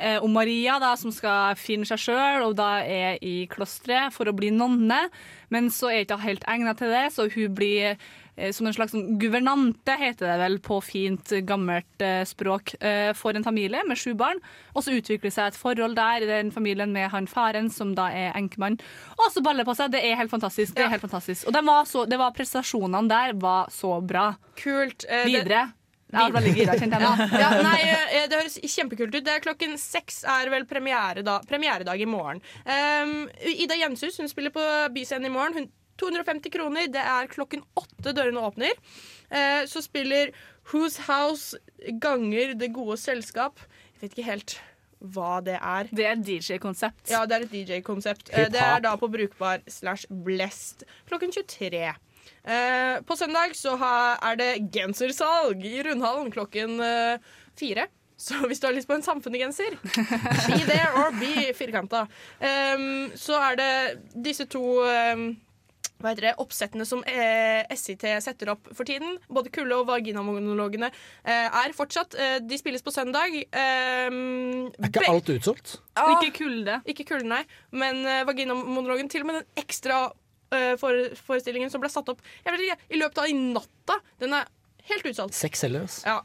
[0.00, 4.30] eh, om Maria da, som skal finne seg sjøl, og da er i klosteret for
[4.30, 5.04] å bli nonne.
[5.52, 8.10] Men så er ikke helt egna til det, så hun blir eh,
[8.52, 13.44] som en slags guvernante, heter det vel på fint, gammelt eh, språk, eh, for en
[13.44, 14.40] familie med sju barn.
[14.72, 17.92] Og så utvikler det seg et forhold der i den familien med han faren, som
[17.98, 18.78] da er enkemann.
[19.18, 19.92] Og så baller det på seg.
[19.92, 20.74] Det er helt fantastisk.
[20.76, 21.46] Det er helt fantastisk.
[21.48, 24.32] Og de var så, det var prestasjonene der var så bra.
[24.56, 25.04] Kult.
[25.08, 25.68] Eh, det- Videre.
[26.12, 26.74] Var veldig gira,
[27.40, 29.24] ja, nei, eh, Det høres kjempekult ut.
[29.24, 32.42] Det Klokken seks er vel premiere da, premieredag i morgen.
[32.68, 35.56] Um, Ida Jenshus hun spiller på Byscenen i morgen.
[35.56, 35.70] Hun,
[36.02, 36.90] 250 kroner.
[36.92, 38.74] Det er klokken åtte dørene åpner.
[39.30, 40.34] Eh, så spiller
[40.70, 41.58] Whose House
[42.02, 43.62] ganger Det gode selskap.
[43.94, 44.58] Jeg vet ikke helt
[45.02, 45.90] hva det er.
[45.90, 47.10] Det er DJ-konsept.
[47.10, 48.30] Ja, det er et DJ-konsept.
[48.30, 51.82] Eh, det er da på Brukbar slash Blest klokken 23.
[52.42, 53.94] Eh, på søndag så ha,
[54.30, 57.88] er det gensersalg i Rundhallen klokken eh, fire.
[58.22, 59.74] Så hvis du har lyst på en samfunnsgenser,
[60.52, 62.04] be there or be firkanta.
[62.38, 63.72] Um, så er det
[64.24, 65.32] disse to um,
[66.02, 69.16] hva heter det, oppsettene som eh, SIT setter opp for tiden.
[69.32, 72.16] Både kulde- og vaginamonologene eh, er fortsatt.
[72.18, 73.34] Eh, de spilles på søndag.
[73.52, 75.76] Um, Er ikke alt utsolgt?
[75.96, 76.80] Ah, Ikke kulde.
[76.90, 77.42] Ikke kulde, nei.
[77.70, 80.04] Men eh, vaginamonologen, til og med den ekstra
[80.52, 84.36] eh, forestillingen som ble satt opp jeg vet ikke, i løpet av i natta, den
[84.38, 84.50] er
[84.90, 85.36] helt utsolgt.
[85.36, 86.02] Seks altså.
[86.06, 86.18] Ja.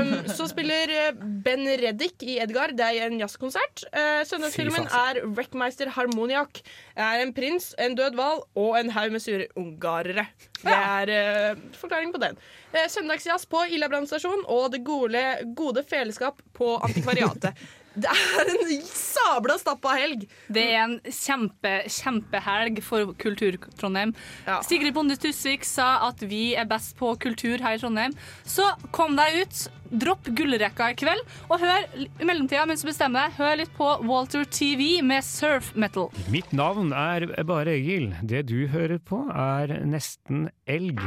[0.00, 2.74] Um, så spiller eh, Ben Reddik i Edgar.
[2.76, 3.86] Det er en jazzkonsert.
[3.90, 6.60] Uh, søndagsfilmen er Wreckmeister Harmoniak.
[6.96, 10.28] Det er en prins, en død hval og en haug med sure ungarere.
[10.62, 12.38] Det er uh, forklaringen på den.
[12.74, 15.24] Uh, søndagsjazz på Ila brannstasjon og det gode,
[15.58, 17.58] gode feleskap på Antikvariatet.
[17.96, 20.26] Det er en sabla stappa helg.
[20.52, 24.12] Det er en kjempe, kjempehelg for Kultur-Trondheim.
[24.66, 28.14] Sigrid Bonde Tusvik sa at vi er best på kultur her i Trondheim.
[28.44, 29.62] Så kom deg ut,
[30.02, 33.90] dropp gullrekka i kveld, og hør i mellomtida mens du bestemmer deg, hør litt på
[34.04, 36.10] Walter TV med surf metal.
[36.32, 38.10] Mitt navn er bare Egil.
[38.22, 41.00] Det du hører på, er nesten elg.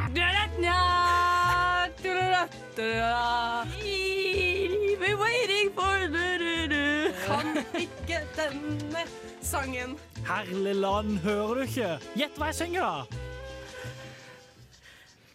[7.83, 9.03] Ikke denne
[9.45, 9.95] sangen.
[10.27, 11.89] Herlig land, hører du ikke?
[12.19, 13.19] Gjett hva jeg synger, da!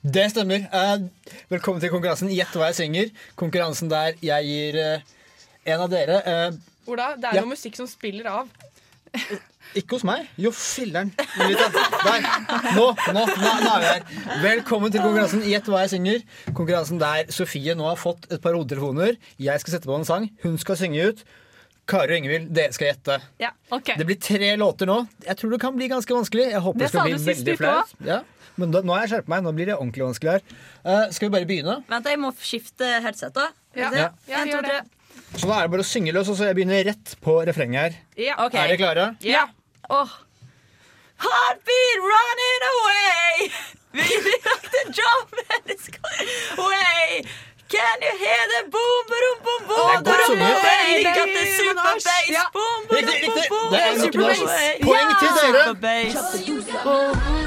[0.05, 0.67] Det stemmer.
[0.69, 1.07] Eh,
[1.49, 3.13] velkommen til konkurransen Gjett hva jeg synger.
[3.41, 5.07] Konkurransen der jeg gir eh,
[5.73, 6.59] en av dere eh,
[6.93, 7.45] Ola, det er Ja.
[7.47, 8.51] noe musikk som spiller av.
[9.79, 10.27] Ikke hos meg.
[10.37, 11.09] Jo, filler'n.
[11.17, 12.27] Der.
[12.77, 14.05] Nå, nå, nå, nå er vi her.
[14.43, 16.21] Velkommen til konkurransen Gjett hva jeg synger.
[16.53, 19.17] Konkurransen der Sofie nå har fått et par hodetelefoner.
[19.41, 20.29] Jeg skal sette på en sang.
[20.45, 21.25] Hun skal synge ut.
[21.91, 23.19] Kari og Ingvild, dere skal gjette.
[23.43, 25.03] Ja, Det blir tre låter nå.
[25.27, 26.47] Jeg tror det kan bli ganske vanskelig.
[26.55, 27.95] Jeg håper Det det, skal bli veldig flaut.
[28.07, 28.21] Ja.
[28.57, 29.45] Men da, nå har jeg skjerpet meg.
[29.45, 30.43] Nå blir det ordentlig vanskelig her.
[30.87, 31.77] Uh, skal vi bare begynne?
[31.91, 33.51] Vent, jeg må skifte headset, da.
[33.77, 33.91] Ja.
[33.93, 34.09] Ja.
[34.31, 34.81] En, to, tre.
[35.35, 37.81] Så da er det bare å synge løs, og så jeg begynner rett på refrenget
[37.83, 37.97] her.
[38.31, 38.39] Ja.
[38.47, 38.55] Ok.
[38.55, 39.07] Er dere klare?
[39.27, 39.49] Ja.
[39.93, 40.13] Oh.
[41.25, 43.51] Heartbeat running away.
[43.95, 46.29] We like the job and it's going
[46.59, 47.25] away.
[47.73, 49.89] Can you hear the boom, boom, boom, boom?
[49.89, 50.57] Det er godt sunget.
[50.87, 52.07] They got the super bass.
[52.29, 52.45] Ja.
[52.57, 53.89] Boom, boom, boom, boom, Det er
[54.85, 55.63] Poeng til dere.
[56.47, 57.45] Super.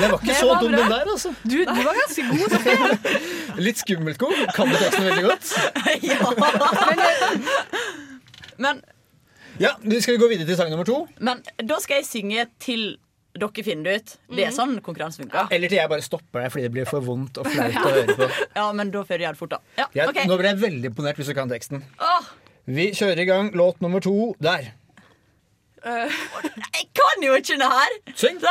[0.00, 1.28] Det var ikke Det så dum, den der, altså.
[1.44, 2.50] Du, du var ganske god.
[2.50, 2.98] Sofie.
[3.66, 4.32] Litt skummelt god.
[4.56, 5.60] Kan du teksten veldig godt?
[8.64, 8.80] Men,
[9.60, 11.02] Ja, Skal vi gå videre til sang nummer to?
[11.20, 12.96] men da skal jeg synge til
[13.40, 14.12] dere finner det ut.
[14.34, 15.46] Det er sånn konkurranse funker.
[15.54, 18.16] Eller til jeg bare stopper deg fordi det blir for vondt og flaut å høre
[18.18, 18.26] på.
[18.58, 19.60] Ja, men da får du gjøre det fort, da.
[19.78, 20.18] Ja, Jeg, ok.
[20.26, 21.84] Nå ble jeg veldig imponert hvis du kan teksten.
[22.02, 22.26] Åh,
[22.66, 24.72] Vi kjører i gang låt nummer to der.
[25.86, 27.94] jeg kan jo ikke det her!
[28.18, 28.42] Syng!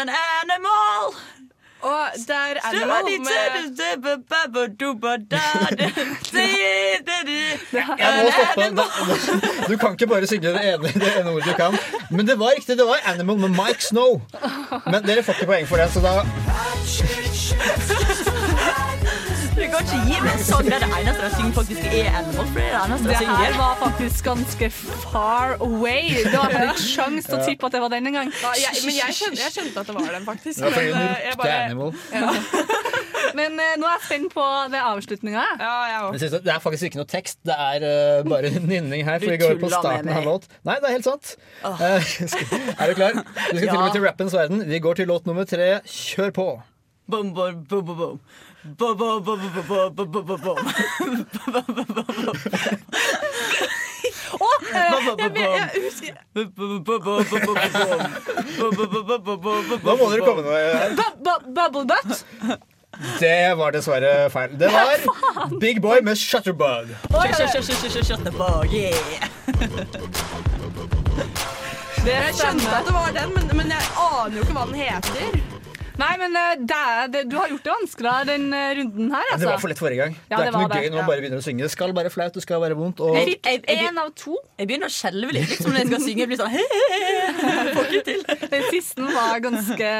[0.00, 1.14] An animal.
[1.82, 3.26] Og der er Animal med
[7.72, 8.62] Jeg må stoppe.
[8.76, 11.78] Da- Du kan ikke bare synge det ene, det ene ordet du kan.
[12.10, 12.78] Men det var riktig.
[12.78, 14.20] Det var Animal med Mike Snow.
[14.86, 16.14] Men dere får ikke poeng for det, så da
[19.70, 22.46] Kan ikke gi meg en sang der det eneste jeg synger, faktisk er Animal.
[22.54, 22.64] Free.
[22.64, 23.58] det er det eneste de Det her synger.
[23.60, 24.70] var faktisk ganske
[25.12, 26.02] far away.
[26.32, 28.32] Du har ikke sjans til å tippe at det var den engang.
[28.42, 30.60] Ja, jeg, men jeg skjønte, jeg skjønte at det var den, faktisk.
[30.60, 32.32] Ja, men, eh, jeg bare- ja.
[33.36, 35.42] Men eh, nå er jeg spent på det avslutninga.
[35.60, 39.20] Ja, Det er faktisk ikke noe tekst, det er uh, bare nynning her.
[39.22, 40.48] For vi går på starten av en låt.
[40.66, 41.36] Nei, det er helt sant.
[41.62, 43.20] Eh, skal- er du klar?
[43.20, 44.64] Du skal til og med til rappens verden.
[44.72, 45.70] Vi går til låt nummer tre.
[45.86, 46.48] Kjør på.
[47.10, 48.20] Boom, boom, boom, boom, boom.
[48.78, 50.58] Boom, boom, boom, boom, boom, boom, boom, boom.
[59.84, 60.60] Nå må dere komme noe.
[61.56, 62.24] Bubble butt?
[63.20, 64.50] Det var dessverre feil.
[64.60, 64.86] Det var
[65.60, 66.88] Big Boy med Shutterbug.
[68.04, 69.20] Shutterbug, yeah.
[72.00, 75.49] Jeg skjønte at det var den, men jeg aner jo ikke hva den heter.
[76.00, 79.24] Nei, men eh, det er, det, du har gjort det vanskeligere den eh, runden her,
[79.26, 79.40] Ja, altså.
[79.42, 80.14] Det var for lett forrige gang.
[80.30, 81.66] Ja, det er det ikke noe gøy når man bare begynner å synge.
[81.66, 83.02] Det skal være flaut, det skal være vondt.
[83.04, 84.36] Og Jeg fikk en av to.
[84.60, 86.24] Jeg begynner å skjelve litt, liksom når jeg skal synge.
[86.24, 86.56] Jeg blir sånn
[87.76, 88.22] Får ikke til.
[88.54, 89.90] Den siste var ganske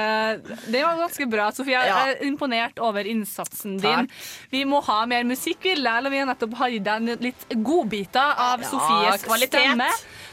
[0.70, 1.82] Det var ganske bra, Sofia.
[1.88, 4.08] Jeg er imponert over innsatsen din.
[4.54, 5.96] Vi må ha mer musikk, Ville.
[6.00, 9.60] Eller vi har nettopp hatt deg litt godbiter av Ja, Sofies kvalitet.
[9.60, 9.90] stemme.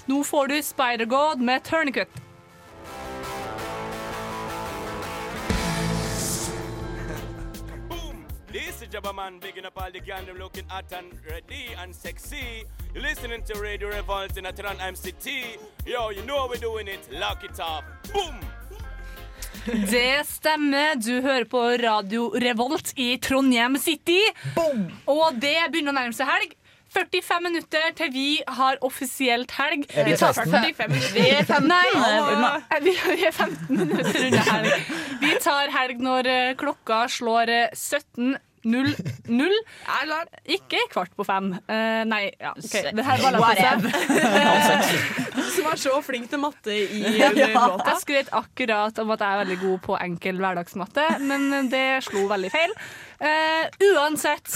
[0.07, 2.26] Nå får du Spider-God med Tourniquet.
[8.52, 11.93] This is Jabba Man, bigging up all the gang, them looking hot and ready and
[11.93, 12.64] sexy.
[12.93, 15.58] You're listening to Radio Revolt in Atran MCT.
[15.86, 17.10] Yo, you know how we're doing it.
[17.12, 17.84] Lock it up.
[18.14, 18.39] Boom!
[19.91, 20.95] Det stemmer.
[20.95, 24.22] Du hører på Radio Revolt i Trondheim City.
[24.56, 24.88] Boom.
[25.06, 26.56] Og det begynner å nærme seg helg.
[26.93, 29.85] 45 minutter til vi har offisielt helg.
[29.93, 31.13] Er vi Vi tar 45 minutter.
[31.13, 34.91] Vi er 15, Nei, vi er 15 minutter unna helg.
[35.21, 37.51] Vi tar helg når eh, klokka slår
[38.66, 38.89] eh,
[39.28, 40.32] 17.00.
[40.58, 41.51] Ikke kvart på fem.
[41.70, 42.76] Uh, nei, ja, OK.
[42.97, 43.88] Det her var langt
[45.58, 47.93] som er så flink til matte i låta.
[47.93, 52.28] Jeg skrøt akkurat om at jeg er veldig god på enkel hverdagsmatte, men det slo
[52.30, 52.76] veldig feil.
[53.18, 54.53] Uh, uansett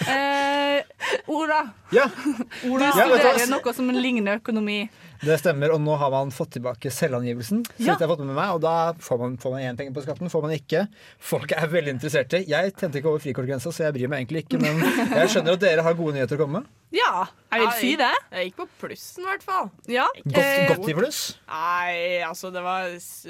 [0.00, 0.80] Uh,
[1.26, 1.68] Ola.
[1.92, 2.06] Ja.
[2.62, 4.80] Du du studerer noe som ligner økonomi.
[5.20, 7.62] Det stemmer, og nå har man fått tilbake selvangivelsen.
[7.66, 7.96] Så Ja.
[7.98, 10.30] jeg har fått med meg, og Da får man, får man én penger på skatten,
[10.30, 10.88] får man ikke.
[11.18, 12.40] Folk er veldig interesserte.
[12.48, 14.60] Jeg tente ikke over frikortgrensa, så jeg bryr meg egentlig ikke.
[14.60, 16.66] Men jeg skjønner at dere har gode nyheter å komme med.
[16.92, 18.10] Ja, jeg vil si det.
[18.32, 19.70] Jeg gikk på plussen, i hvert fall.
[19.86, 20.06] Ja.
[20.26, 21.36] Godt, Eh, godt i pluss.
[21.46, 23.26] Nei, altså, det var s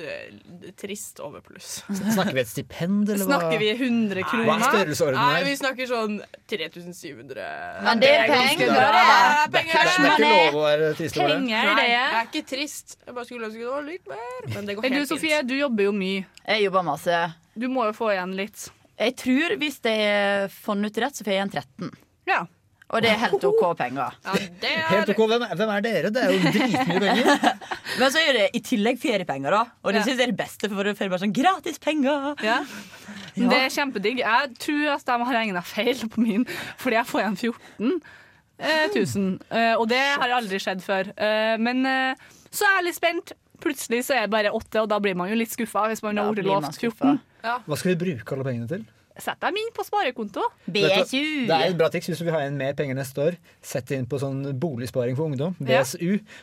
[0.80, 1.82] trist over pluss.
[2.14, 3.36] Snakker vi et stipend, eller hva?
[3.40, 4.46] Snakker vi 100 kroner?
[4.46, 6.16] Hva er størrelsesordenen Nei, vi snakker sånn
[6.48, 8.66] 3700 Men det er penger, det.
[8.66, 9.70] Det er Det er penger.
[9.70, 11.36] ikke- det er ikke lov å være trist over det.
[11.36, 11.88] Penger, det.
[11.90, 12.96] jeg er ikke trist.
[13.06, 14.50] Jeg bare skulle ønske det var litt mer.
[14.54, 16.24] Men det går helt du, Sofie, du jobber jo mye.
[16.46, 17.18] Jeg jobber masse.
[17.58, 18.68] Du må jo få igjen litt.
[19.00, 21.92] Jeg tror hvis jeg har funnet ut rett, så får jeg igjen 13.
[22.28, 22.40] Ja.
[22.90, 24.16] Og det er helt OK penger.
[24.26, 26.08] Helt ok, hvem, er- hvem er dere?
[26.10, 27.52] Det er jo dritmye penger.
[28.00, 29.60] Men så er det i tillegg feriepenger, da.
[29.84, 30.06] Og det Ja.
[30.08, 32.34] synes jeg er det beste, for å er bare sånn gratis penger.
[32.42, 32.56] Ja.
[33.38, 34.24] Det er kjempedigg.
[34.24, 36.44] Jeg tror at de har regna feil på min,
[36.82, 38.02] fordi jeg får igjen 14
[38.60, 39.38] eh, 000.
[39.50, 41.10] Eh, og det har aldri skjedd før.
[41.16, 43.34] Eh, men eh, så er jeg litt spent.
[43.60, 46.16] Plutselig så er det bare åtte, og da blir man jo litt skuffa hvis man
[46.20, 47.18] har lovt 14.
[47.44, 48.86] Hva skal vi bruke alle pengene til?
[49.20, 50.46] Sett dem inn på sparekonto.
[50.64, 51.44] BSU.
[51.50, 53.36] Det er et bra tips hvis du vil ha igjen mer penger neste år.
[53.60, 55.82] Sett det inn på sånn boligsparing for ungdom, Ja.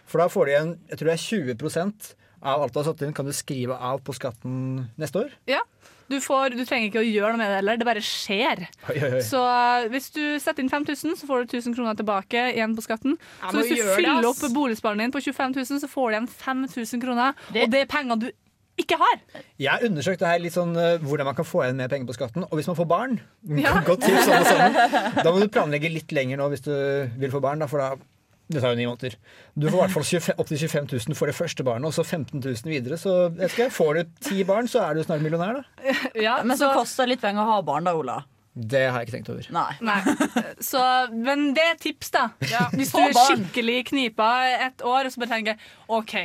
[0.06, 2.10] For da får du igjen jeg tror det er 20%
[2.48, 4.60] av alt du har satt inn, kan du skrive av på skatten
[5.00, 5.34] neste år.
[5.50, 5.64] Ja.
[6.10, 8.62] Du, får, du trenger ikke å gjøre noe med det heller, det bare skjer.
[8.90, 9.22] Oi, oi, oi.
[9.28, 12.86] Så eh, hvis du setter inn 5000, så får du 1000 kroner tilbake igjen på
[12.86, 13.18] skatten.
[13.44, 16.16] Ja, så hvis du fyller det, opp boligsparen din på 25 000, så får du
[16.18, 17.34] igjen 5000 kroner.
[17.54, 18.30] Det- Og det er penger du
[18.78, 19.16] ikke har.
[19.58, 22.08] Jeg har undersøkt det her litt sånn eh, hvordan man kan få igjen mer penger
[22.12, 22.44] på skatten.
[22.46, 23.20] Og hvis man får barn
[23.58, 23.80] Ja.
[23.90, 25.18] Godt tips alle sammen.
[25.24, 26.72] Da må du planlegge litt lenger nå hvis du
[27.18, 27.60] vil få barn.
[27.60, 27.96] Da, for da
[28.48, 29.18] det tar jo ni måneder.
[29.56, 31.96] Du får i hvert fall 25, opp til 25 000 for det første barnet, og
[31.98, 32.98] så 15 000 videre.
[33.02, 35.94] Så vet ikke, får du ti barn, så er du snart millionær, da.
[36.28, 38.22] Ja, Men så koster det litt penger å ha barn, da, Ola.
[38.58, 39.48] Det har jeg ikke tenkt over.
[39.54, 39.74] Nei.
[39.86, 40.00] Nei.
[40.66, 40.82] Så,
[41.14, 42.24] men det er et tips, da.
[42.74, 44.30] Hvis du er skikkelig knipa
[44.70, 46.16] et år, og så bare tenker OK.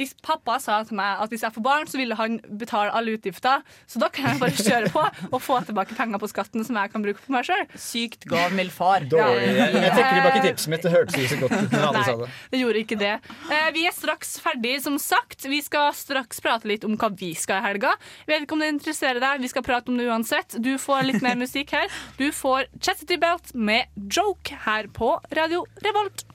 [0.00, 3.18] Hvis pappa sa til meg at hvis jeg får barn, så ville han betale alle
[3.18, 5.02] utgifter, så da kan jeg bare kjøre på
[5.34, 7.66] og få tilbake penger på skatten som jeg kan bruke på meg sjøl.
[7.80, 9.04] Sykt gavmild far.
[9.10, 9.50] Dårlig.
[9.58, 10.86] Jeg, jeg trekker tilbake tipset mitt.
[10.86, 12.30] Det hørtes ikke så godt ut når alle sa det.
[12.54, 13.12] det gjorde ikke det.
[13.52, 15.44] Eh, vi er straks ferdig, som sagt.
[15.50, 17.92] Vi skal straks prate litt om hva vi skal i helga.
[18.24, 19.44] Jeg vet ikke om det interesserer deg.
[19.44, 20.56] Vi skal prate om det uansett.
[20.64, 21.92] Du får litt mer musikk her.
[22.16, 26.29] Du får Chastity Belt med Joke her på Radio Revolt.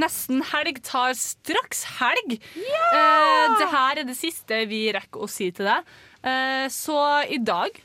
[0.00, 2.36] Nesten helg tar straks helg.
[2.58, 5.90] Eh, det her er det siste vi rekker å si til deg.
[6.24, 6.96] Eh, så
[7.30, 7.76] i dag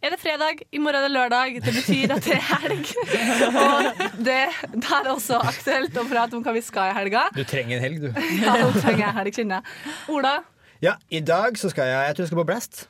[0.00, 1.58] er det fredag, i morgen er det lørdag.
[1.64, 2.92] Det betyr at det er helg.
[3.64, 4.38] Og det,
[4.72, 7.26] det er også aktuelt å prate om hva vi skal i helga.
[7.36, 8.22] Du trenger en helg, du.
[8.40, 9.98] Ja, nå trenger jeg helg, kjenner jeg.
[10.16, 10.38] Ola,
[10.80, 12.86] Ja, i dag så skal jeg Jeg tror jeg skal på Blast.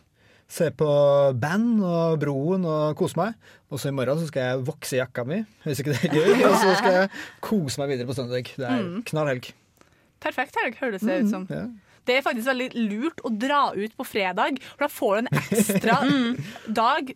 [0.51, 0.87] Se på
[1.39, 3.37] band og Broen og kose meg.
[3.71, 6.43] Og så i morgen så skal jeg vokse jakka mi, hvis ikke det er gøy.
[6.49, 7.11] Og så skal jeg
[7.47, 8.51] kose meg videre på søndag.
[8.59, 9.53] Det er knallhelg.
[10.21, 11.47] perfekt helg, høres det ut som.
[11.51, 11.69] Ja.
[12.09, 15.31] Det er faktisk veldig lurt å dra ut på fredag, for da får du en
[15.39, 15.99] ekstra
[16.83, 17.13] dag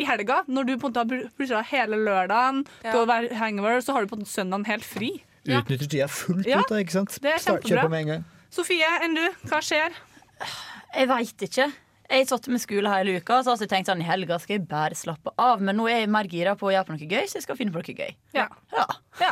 [0.00, 0.40] i helga.
[0.48, 3.92] Når du på en måte har plutselig har hele lørdagen til å være hangover, så
[3.98, 5.12] har du på en søndagen helt fri.
[5.44, 7.18] Utnytter tida fullt Ja, ut, da, ikke sant?
[7.20, 7.84] det er kjempebra.
[7.92, 8.18] På.
[8.54, 9.24] Sofie, enn du?
[9.50, 9.92] Hva skjer?
[10.94, 11.68] Jeg veit ikke.
[12.10, 14.96] Jeg satt med skole hele uka, så jeg tenkte sånn, i helga skal jeg bare
[14.98, 15.62] slappe av.
[15.64, 17.58] Men nå er jeg mer gira på å gjøre på noe gøy, så jeg skal
[17.58, 18.12] finne på noe gøy.
[18.36, 18.48] Ja.
[18.76, 19.30] Ja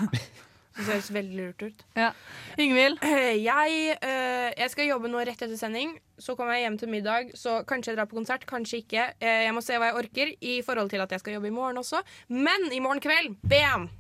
[0.73, 1.83] Det høres veldig lurt ut.
[1.99, 2.11] Ja.
[2.57, 3.03] Ingvild?
[3.05, 5.99] Jeg, eh, jeg skal jobbe nå rett etter sending.
[6.17, 7.35] Så kommer jeg hjem til middag.
[7.37, 9.11] Så kanskje jeg drar på konsert, kanskje ikke.
[9.21, 11.55] Eh, jeg må se hva jeg orker i forhold til at jeg skal jobbe i
[11.55, 12.01] morgen også.
[12.33, 13.91] Men i morgen kveld, bam!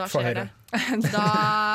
[0.00, 0.46] Da skjer høre.
[0.48, 0.56] det.
[1.10, 1.22] Da,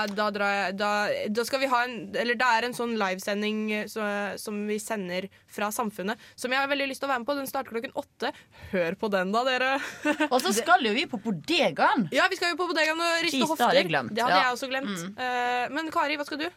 [0.08, 0.90] da drar jeg da,
[1.36, 4.06] da skal vi ha en Eller det er en sånn livesending eh, så,
[4.40, 7.36] som vi sender fra Samfunnet, som jeg har veldig lyst til å være med på.
[7.40, 8.32] Den starter klokken åtte.
[8.72, 9.74] Hør på den, da, dere.
[10.34, 12.08] Og så skal jo vi på bodegaen.
[12.16, 13.68] Ja, vi skal jo på bodegaen og riste det hofter.
[13.72, 13.84] hadde
[14.16, 14.48] Det hadde ja.
[14.48, 15.06] jeg også glemt.
[15.20, 16.50] Eh, men Kari, hva skal du?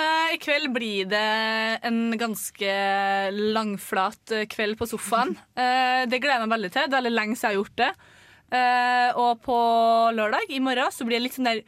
[0.00, 1.26] Eh, I kveld blir det
[1.84, 2.72] en ganske
[3.52, 5.36] langflat kveld på sofaen.
[5.56, 6.88] Eh, det gleder jeg meg veldig til.
[6.88, 7.92] Det er veldig lenge siden jeg har gjort det.
[8.52, 9.56] Eh, og på
[10.16, 11.62] lørdag, i morgen, så blir det litt sånn der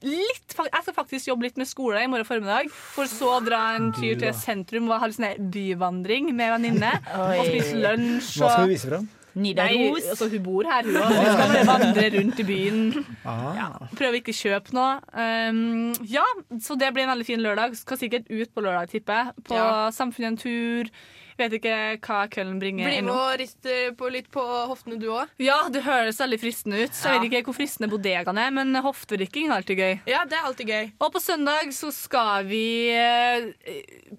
[0.00, 2.70] Litt, jeg skal faktisk jobbe litt med skole i morgen formiddag.
[2.72, 6.92] For så å dra en tur til sentrum og ha litt sånn byvandring med venninne.
[7.20, 8.30] Og spise lunsj.
[8.40, 9.04] Hva skal og- du vise fram?
[9.34, 10.04] Nidaros.
[10.12, 11.10] altså, hun bor her, hun òg.
[11.10, 12.82] Hun skal bare vandre rundt i byen.
[13.58, 13.66] Ja,
[13.98, 14.92] Prøve ikke å kjøpe noe.
[15.10, 16.22] Um, ja,
[16.62, 17.74] så det blir en veldig fin lørdag.
[17.76, 19.44] Skal sikkert ut på lørdag, tipper jeg.
[19.50, 19.68] På Ja.
[19.92, 20.92] Samfunnet en tur.
[21.38, 23.14] Vet ikke hva kvelden bringer Bli med ennå.
[23.32, 25.28] og riste på litt på hoftene, du òg.
[25.42, 26.92] Ja, det høres veldig fristende ut.
[26.94, 27.20] Så jeg Ja.
[27.20, 30.00] vet ikke hvor fristende bodegaen er, men hofterikking er alltid gøy.
[30.06, 30.92] Ja, det er alltid gøy.
[31.00, 33.50] Og på søndag så skal vi eh,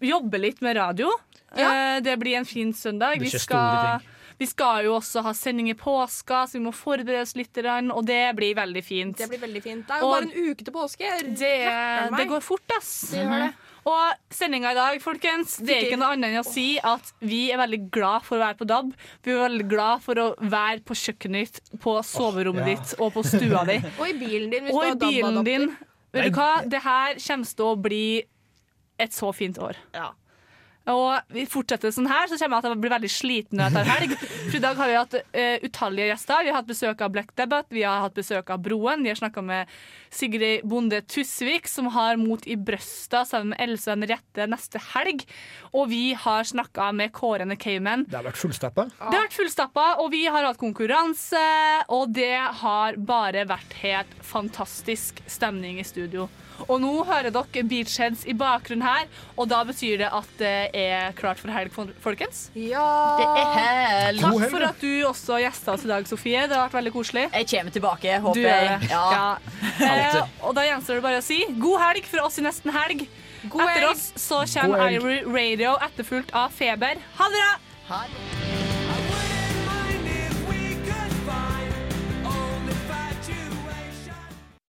[0.01, 1.09] jobbe litt med radio.
[1.55, 3.15] Eh, det blir en fin søndag.
[3.15, 4.09] Det Vi skjer store skal, ting.
[4.39, 8.05] vi skal jo også ha sending i påska, så vi må forberede oss litt, og
[8.05, 9.15] det blir veldig fint.
[9.17, 9.87] Det blir veldig fint.
[9.87, 11.07] Det er jo Og bare en uke til påske.
[11.39, 12.17] Det, meg.
[12.19, 13.11] det går fort, ass.
[13.11, 13.53] Det gjør det.
[13.85, 17.51] Og sendinga i dag, folkens, det er ikke noe annet enn å si at vi
[17.53, 18.93] er veldig glad for å være på DAB.
[19.21, 22.73] Vi er veldig glad for å være på kjøkkenet ditt, på soverommet ja.
[22.73, 23.77] ditt og på stua di.
[23.99, 25.51] Og i bilen din, hvis Og du i har bilen DAB-adapter.
[25.51, 25.93] din.
[26.15, 26.51] Vet du hva?
[26.65, 28.05] Det her kommer til å bli
[29.05, 29.77] et så fint år.
[29.93, 30.09] Ja.
[30.91, 33.75] Og vi fortsetter sånn her, så kommer jeg til å bli veldig sliten når jeg
[33.75, 34.15] tar helg.
[34.21, 36.45] For i dag har vi hatt uh, utallige gjester.
[36.45, 39.05] Vi har hatt besøk av Black Debate, vi har hatt besøk av Broen.
[39.05, 39.71] Vi har snakka med
[40.13, 45.25] Sigrid Bonde Tusvik, som har Mot i brøsta sammen med Else og Henriette neste helg.
[45.73, 47.73] Og vi har snakka med Kårene the
[48.05, 48.85] Det har vært fullstappa.
[48.85, 51.45] Det har vært fullstappa, og vi har hatt konkurranse,
[51.89, 56.29] og det har bare vært helt fantastisk stemning i studio.
[56.67, 61.11] Og nå hører dere Beachheads i bakgrunnen her, og da betyr det at det er
[61.17, 62.45] klart for helg, folkens.
[62.55, 62.85] Ja.
[63.19, 64.23] Det er helg.
[64.25, 66.45] Takk for at du også gjesta oss i dag, Sofie.
[66.47, 67.27] Det har vært veldig koselig.
[67.33, 68.89] Jeg kommer tilbake, Du håper gjør jeg.
[68.89, 69.03] Ja.
[69.15, 69.27] Ja.
[69.75, 73.05] Eh, og da gjenstår det bare å si god helg for oss i nesten helg.
[73.45, 73.91] God Etter helg.
[73.91, 74.87] oss så kommer.
[74.95, 77.03] Ivory Radio etterfulgt av Feber.
[77.19, 77.53] Ha det bra!
[77.91, 78.44] Ha det.